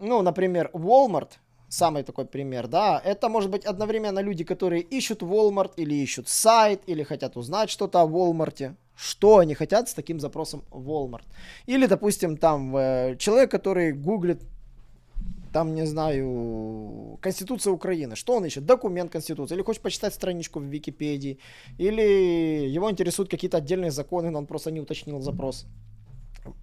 Ну, 0.00 0.22
например, 0.22 0.70
Walmart, 0.72 1.32
самый 1.68 2.02
такой 2.02 2.24
пример, 2.24 2.66
да, 2.66 2.98
это 3.04 3.28
может 3.28 3.50
быть 3.50 3.66
одновременно 3.66 4.20
люди, 4.20 4.42
которые 4.42 4.80
ищут 4.80 5.22
Walmart 5.22 5.72
или 5.76 5.96
ищут 5.96 6.28
сайт, 6.28 6.80
или 6.86 7.02
хотят 7.02 7.36
узнать 7.36 7.68
что-то 7.68 8.00
о 8.00 8.06
Walmart, 8.06 8.74
что 8.96 9.36
они 9.36 9.54
хотят 9.54 9.90
с 9.90 9.92
таким 9.92 10.18
запросом 10.18 10.62
Walmart. 10.70 11.26
Или, 11.66 11.84
допустим, 11.84 12.38
там 12.38 12.74
э, 12.74 13.16
человек, 13.18 13.50
который 13.50 13.92
гуглит 13.92 14.40
там, 15.52 15.74
не 15.74 15.86
знаю, 15.86 17.18
Конституция 17.20 17.72
Украины. 17.72 18.16
Что 18.16 18.34
он 18.36 18.44
ищет? 18.44 18.64
Документ 18.64 19.12
Конституции. 19.12 19.54
Или 19.54 19.62
хочет 19.62 19.82
почитать 19.82 20.14
страничку 20.14 20.60
в 20.60 20.64
Википедии. 20.64 21.38
Или 21.78 22.68
его 22.74 22.90
интересуют 22.90 23.30
какие-то 23.30 23.58
отдельные 23.58 23.90
законы, 23.90 24.30
но 24.30 24.38
он 24.38 24.46
просто 24.46 24.70
не 24.70 24.80
уточнил 24.80 25.20
запрос. 25.20 25.66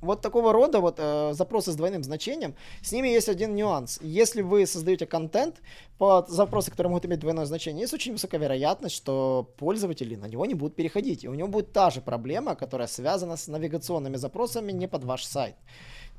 вот 0.01 0.21
такого 0.21 0.53
рода 0.53 0.79
вот 0.79 0.95
э, 0.99 1.33
запросы 1.33 1.71
с 1.71 1.75
двойным 1.75 2.03
значением, 2.03 2.55
с 2.81 2.91
ними 2.91 3.07
есть 3.07 3.29
один 3.29 3.55
нюанс. 3.55 3.99
Если 4.01 4.41
вы 4.41 4.65
создаете 4.65 5.05
контент 5.05 5.61
под 5.97 6.29
запросы, 6.29 6.71
которые 6.71 6.89
могут 6.89 7.05
иметь 7.05 7.19
двойное 7.19 7.45
значение, 7.45 7.81
есть 7.81 7.93
очень 7.93 8.13
высокая 8.13 8.41
вероятность, 8.41 8.95
что 8.95 9.53
пользователи 9.57 10.15
на 10.15 10.27
него 10.27 10.45
не 10.45 10.53
будут 10.53 10.75
переходить. 10.75 11.23
И 11.23 11.29
у 11.29 11.33
него 11.33 11.47
будет 11.47 11.71
та 11.73 11.89
же 11.89 12.01
проблема, 12.01 12.55
которая 12.55 12.87
связана 12.87 13.37
с 13.37 13.47
навигационными 13.47 14.17
запросами 14.17 14.71
не 14.71 14.87
под 14.87 15.03
ваш 15.03 15.23
сайт. 15.23 15.55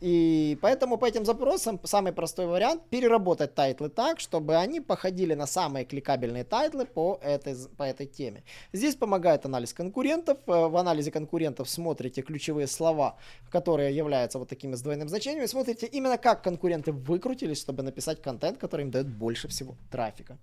И 0.01 0.59
поэтому 0.63 0.97
по 0.97 1.05
этим 1.05 1.27
запросам 1.27 1.79
самый 1.85 2.13
простой 2.13 2.47
вариант 2.47 2.83
переработать 2.89 3.55
тайтлы 3.55 3.91
так, 3.91 4.19
чтобы 4.19 4.57
они 4.57 4.81
походили 4.81 5.35
на 5.35 5.47
самые 5.47 5.85
кликабельные 5.85 6.45
тайтлы 6.45 6.87
по 6.87 7.19
этой, 7.23 7.55
по 7.77 7.83
этой 7.83 8.07
теме. 8.07 8.43
Здесь 8.73 8.97
помогает 8.97 9.45
анализ 9.45 9.75
конкурентов. 9.75 10.39
Э, 10.47 10.69
в 10.69 10.77
анализе 10.77 11.11
конкурентов 11.11 11.69
смотрите 11.69 12.23
ключевые 12.23 12.67
слова, 12.67 13.19
которые 13.51 13.95
являются 13.95 14.39
вот 14.39 14.49
такими 14.49 14.75
с 14.75 14.81
двойным 14.81 15.09
значением, 15.09 15.45
и 15.45 15.49
смотрите 15.49 15.87
именно 15.87 16.17
как 16.17 16.43
конкуренты 16.43 16.93
выкрутились, 16.93 17.61
чтобы 17.61 17.83
написать 17.83 18.23
контент, 18.23 18.57
который 18.57 18.83
им 18.83 18.91
дает 18.91 19.07
больше 19.07 19.49
всего 19.49 19.77
трафика. 19.91 20.39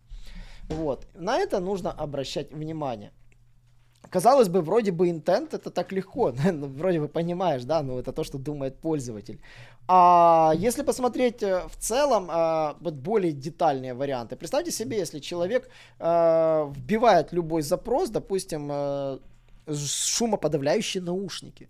Вот. 0.69 1.07
На 1.15 1.39
это 1.39 1.59
нужно 1.59 1.91
обращать 1.91 2.51
внимание. 2.51 3.11
Казалось 4.09 4.49
бы, 4.49 4.61
вроде 4.61 4.91
бы 4.91 5.09
intent 5.09 5.53
это 5.53 5.69
так 5.69 5.91
легко, 5.91 6.33
ну, 6.51 6.67
вроде 6.67 6.99
бы 6.99 7.07
понимаешь, 7.07 7.63
да, 7.63 7.81
ну 7.81 7.99
это 7.99 8.11
то, 8.11 8.23
что 8.23 8.37
думает 8.37 8.79
пользователь. 8.79 9.39
А 9.87 10.53
если 10.57 10.83
посмотреть 10.83 11.43
э, 11.43 11.67
в 11.67 11.75
целом 11.77 12.27
а, 12.29 12.75
вот 12.81 12.93
более 12.95 13.31
детальные 13.31 13.93
варианты, 13.93 14.35
представьте 14.35 14.71
себе, 14.71 14.97
если 14.97 15.19
человек 15.19 15.69
а, 15.99 16.71
вбивает 16.75 17.33
любой 17.33 17.61
запрос, 17.61 18.09
допустим, 18.09 18.71
шумоподавляющие 19.67 21.03
наушники, 21.03 21.69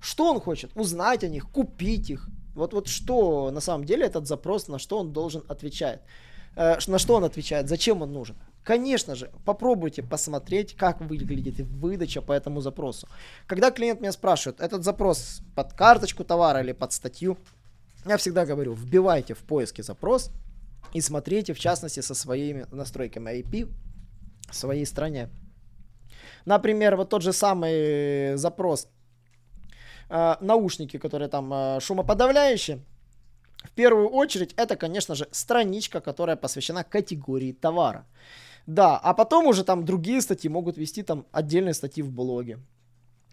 что 0.00 0.30
он 0.30 0.40
хочет? 0.40 0.70
Узнать 0.74 1.24
о 1.24 1.28
них, 1.28 1.50
купить 1.50 2.10
их. 2.10 2.28
Вот, 2.54 2.72
вот 2.72 2.88
что 2.88 3.50
на 3.50 3.60
самом 3.60 3.84
деле 3.84 4.06
этот 4.06 4.26
запрос, 4.26 4.68
на 4.68 4.78
что 4.78 4.98
он 4.98 5.12
должен 5.12 5.42
отвечать. 5.48 6.00
Э, 6.56 6.78
на 6.86 6.98
что 6.98 7.14
он 7.16 7.24
отвечает, 7.24 7.68
зачем 7.68 8.02
он 8.02 8.12
нужен. 8.12 8.36
Конечно 8.66 9.14
же, 9.14 9.30
попробуйте 9.44 10.02
посмотреть, 10.02 10.76
как 10.76 11.00
выглядит 11.00 11.60
выдача 11.60 12.20
по 12.20 12.32
этому 12.32 12.60
запросу. 12.60 13.06
Когда 13.46 13.70
клиент 13.70 14.00
меня 14.00 14.10
спрашивает, 14.10 14.60
этот 14.60 14.82
запрос 14.82 15.40
под 15.54 15.72
карточку 15.72 16.24
товара 16.24 16.62
или 16.62 16.72
под 16.72 16.92
статью, 16.92 17.38
я 18.04 18.16
всегда 18.16 18.44
говорю, 18.44 18.72
вбивайте 18.74 19.34
в 19.34 19.38
поиске 19.38 19.84
запрос 19.84 20.32
и 20.92 21.00
смотрите, 21.00 21.52
в 21.52 21.60
частности, 21.60 22.00
со 22.00 22.14
своими 22.16 22.66
настройками 22.72 23.40
IP 23.40 23.72
в 24.50 24.54
своей 24.54 24.84
стране. 24.84 25.28
Например, 26.44 26.96
вот 26.96 27.08
тот 27.08 27.22
же 27.22 27.32
самый 27.32 28.34
запрос 28.36 28.88
э, 30.08 30.34
наушники, 30.40 30.96
которые 30.96 31.28
там 31.28 31.54
э, 31.54 31.78
шумоподавляющие, 31.80 32.80
в 33.62 33.70
первую 33.76 34.08
очередь, 34.08 34.54
это, 34.56 34.74
конечно 34.74 35.14
же, 35.14 35.28
страничка, 35.30 36.00
которая 36.00 36.34
посвящена 36.34 36.82
категории 36.82 37.52
товара. 37.52 38.06
Да, 38.66 38.98
а 38.98 39.14
потом 39.14 39.46
уже 39.46 39.64
там 39.64 39.84
другие 39.84 40.20
статьи 40.20 40.50
могут 40.50 40.76
вести 40.76 41.02
там 41.02 41.26
отдельные 41.32 41.74
статьи 41.74 42.02
в 42.02 42.10
блоге. 42.10 42.58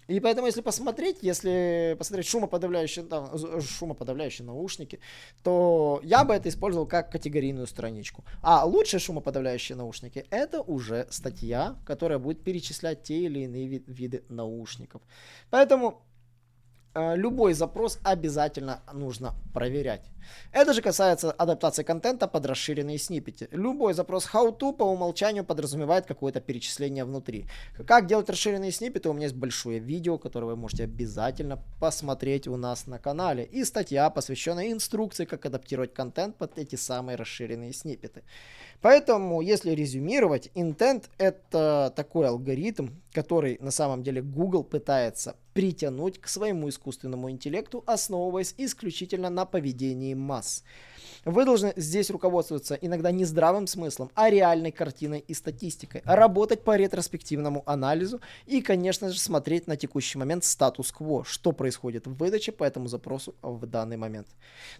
И 0.07 0.19
поэтому, 0.19 0.47
если 0.47 0.61
посмотреть, 0.61 1.19
если 1.21 1.95
посмотреть 1.97 2.27
шумоподавляющие, 2.27 3.05
там, 3.05 3.31
шумоподавляющие 3.61 4.45
наушники, 4.45 4.99
то 5.43 6.01
я 6.03 6.25
бы 6.25 6.33
это 6.33 6.49
использовал 6.49 6.85
как 6.85 7.09
категорийную 7.09 7.67
страничку. 7.67 8.23
А 8.41 8.65
лучшие 8.65 8.99
шумоподавляющие 8.99 9.77
наушники 9.77 10.25
это 10.29 10.61
уже 10.61 11.07
статья, 11.09 11.77
которая 11.85 12.19
будет 12.19 12.43
перечислять 12.43 13.03
те 13.03 13.17
или 13.21 13.39
иные 13.39 13.67
вид- 13.67 13.87
виды 13.87 14.23
наушников. 14.27 15.01
Поэтому 15.49 16.03
любой 16.95 17.53
запрос 17.53 17.99
обязательно 18.03 18.81
нужно 18.93 19.33
проверять. 19.53 20.01
Это 20.51 20.73
же 20.73 20.81
касается 20.81 21.31
адаптации 21.31 21.83
контента 21.83 22.27
под 22.27 22.45
расширенные 22.45 22.97
сниппеты. 22.97 23.49
Любой 23.51 23.93
запрос 23.93 24.27
how-to 24.31 24.73
по 24.73 24.83
умолчанию 24.83 25.43
подразумевает 25.43 26.05
какое-то 26.05 26.39
перечисление 26.39 27.03
внутри. 27.05 27.45
Как 27.85 28.07
делать 28.07 28.29
расширенные 28.29 28.71
сниппеты? 28.71 29.09
У 29.09 29.13
меня 29.13 29.25
есть 29.25 29.35
большое 29.35 29.79
видео, 29.79 30.17
которое 30.17 30.47
вы 30.47 30.55
можете 30.55 30.83
обязательно 30.85 31.59
посмотреть 31.79 32.47
у 32.47 32.57
нас 32.57 32.87
на 32.87 32.99
канале. 32.99 33.43
И 33.43 33.63
статья, 33.63 34.09
посвященная 34.09 34.71
инструкции, 34.71 35.25
как 35.25 35.45
адаптировать 35.45 35.93
контент 35.93 36.37
под 36.37 36.57
эти 36.57 36.75
самые 36.75 37.15
расширенные 37.15 37.73
сниппеты. 37.73 38.23
Поэтому, 38.81 39.41
если 39.41 39.71
резюмировать, 39.71 40.49
intent 40.55 41.05
это 41.17 41.93
такой 41.95 42.27
алгоритм, 42.27 42.89
который 43.13 43.57
на 43.61 43.71
самом 43.71 44.03
деле 44.03 44.21
Google 44.21 44.63
пытается 44.63 45.37
притянуть 45.53 46.19
к 46.19 46.27
своему 46.27 46.67
искусственному 46.69 47.29
интеллекту, 47.29 47.83
основываясь 47.85 48.55
исключительно 48.57 49.29
на 49.29 49.45
поведении 49.45 50.13
масс. 50.13 50.63
Вы 51.25 51.45
должны 51.45 51.73
здесь 51.77 52.09
руководствоваться 52.09 52.75
иногда 52.75 53.11
не 53.11 53.23
здравым 53.23 53.65
смыслом, 53.67 54.11
а 54.13 54.29
реальной 54.29 54.71
картиной 54.71 55.19
и 55.19 55.33
статистикой, 55.33 56.01
работать 56.03 56.63
по 56.63 56.75
ретроспективному 56.75 57.63
анализу 57.65 58.19
и, 58.45 58.61
конечно 58.61 59.09
же, 59.09 59.19
смотреть 59.19 59.67
на 59.67 59.77
текущий 59.77 60.17
момент 60.17 60.43
статус-кво, 60.43 61.23
что 61.23 61.53
происходит 61.53 62.07
в 62.07 62.15
выдаче 62.15 62.51
по 62.51 62.65
этому 62.65 62.87
запросу 62.87 63.35
в 63.41 63.65
данный 63.65 63.95
момент. 63.95 64.27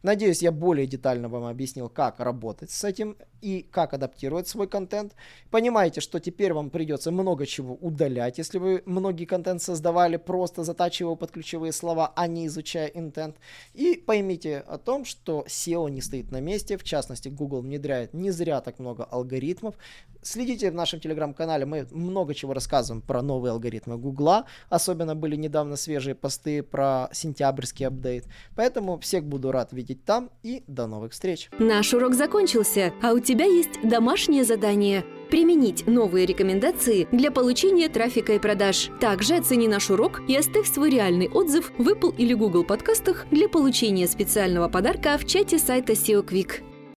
Надеюсь, 0.01 0.41
я 0.41 0.51
более 0.51 0.86
детально 0.86 1.29
вам 1.29 1.45
объяснил, 1.45 1.88
как 1.88 2.19
работать 2.19 2.71
с 2.71 2.84
этим 2.84 3.15
и 3.39 3.65
как 3.71 3.93
адаптировать 3.93 4.47
свой 4.47 4.67
контент. 4.67 5.13
Понимаете, 5.49 6.01
что 6.01 6.19
теперь 6.19 6.53
вам 6.53 6.69
придется 6.69 7.12
много 7.12 7.45
чего 7.45 7.75
удалять, 7.75 8.38
если 8.38 8.58
вы 8.58 8.84
многие 8.86 9.25
контент 9.25 9.62
создавали, 9.62 10.17
просто 10.17 10.63
затачивая 10.63 11.15
под 11.15 11.32
ключевые 11.32 11.71
слова, 11.71 12.12
а 12.15 12.27
не 12.27 12.47
изучая 12.47 12.88
интент. 12.88 13.38
И 13.73 13.95
поймите 13.95 14.60
о 14.60 14.77
том, 14.77 15.06
что 15.06 15.45
SEO 15.47 15.89
не 15.89 16.01
стоит 16.01 16.33
на 16.34 16.41
месте. 16.41 16.78
В 16.78 16.84
частности, 16.84 17.30
Google 17.30 17.62
внедряет 17.62 18.13
не 18.13 18.32
зря 18.32 18.60
так 18.60 18.80
много 18.80 19.06
алгоритмов. 19.06 19.76
Следите 20.22 20.69
в 20.72 20.74
нашем 20.74 21.00
телеграм-канале, 21.00 21.65
мы 21.65 21.88
много 21.91 22.34
чего 22.34 22.54
рассказываем 22.54 23.02
про 23.02 23.22
новые 23.22 23.52
алгоритмы 23.52 23.98
Гугла. 23.98 24.46
Особенно 24.69 25.15
были 25.15 25.36
недавно 25.36 25.78
свежие 25.78 26.15
посты 26.15 26.63
про 26.63 27.10
сентябрьский 27.13 27.88
апдейт. 27.88 28.26
Поэтому 28.56 29.00
всех 29.00 29.24
буду 29.24 29.52
рад 29.52 29.72
видеть 29.72 30.04
там 30.04 30.30
и 30.43 30.63
до 30.67 30.88
новых 30.88 31.13
встреч. 31.13 31.50
Наш 31.60 31.93
урок 31.93 32.15
закончился, 32.15 32.93
а 33.02 33.13
у 33.13 33.19
тебя 33.19 33.46
есть 33.46 33.82
домашнее 33.84 34.43
задание– 34.43 35.06
применить 35.34 35.88
новые 35.88 36.28
рекомендации 36.28 37.08
для 37.12 37.32
получения 37.32 37.89
трафика 37.89 38.34
и 38.34 38.39
продаж. 38.39 38.89
Также 39.02 39.38
оцени 39.38 39.67
наш 39.67 39.89
урок 39.89 40.22
и 40.28 40.36
оставь 40.36 40.72
свой 40.72 40.91
реальный 40.91 41.28
отзыв 41.28 41.72
в 41.80 41.89
Apple 41.89 42.15
или 42.15 42.36
Google 42.36 42.63
подкастах 42.63 43.26
для 43.32 43.50
получения 43.50 44.08
специального 44.08 44.69
подарка 44.69 45.17
в 45.17 45.26
чате 45.26 45.58
сайта 45.58 45.93
SEO 45.93 46.23
Brookwick 46.24 46.64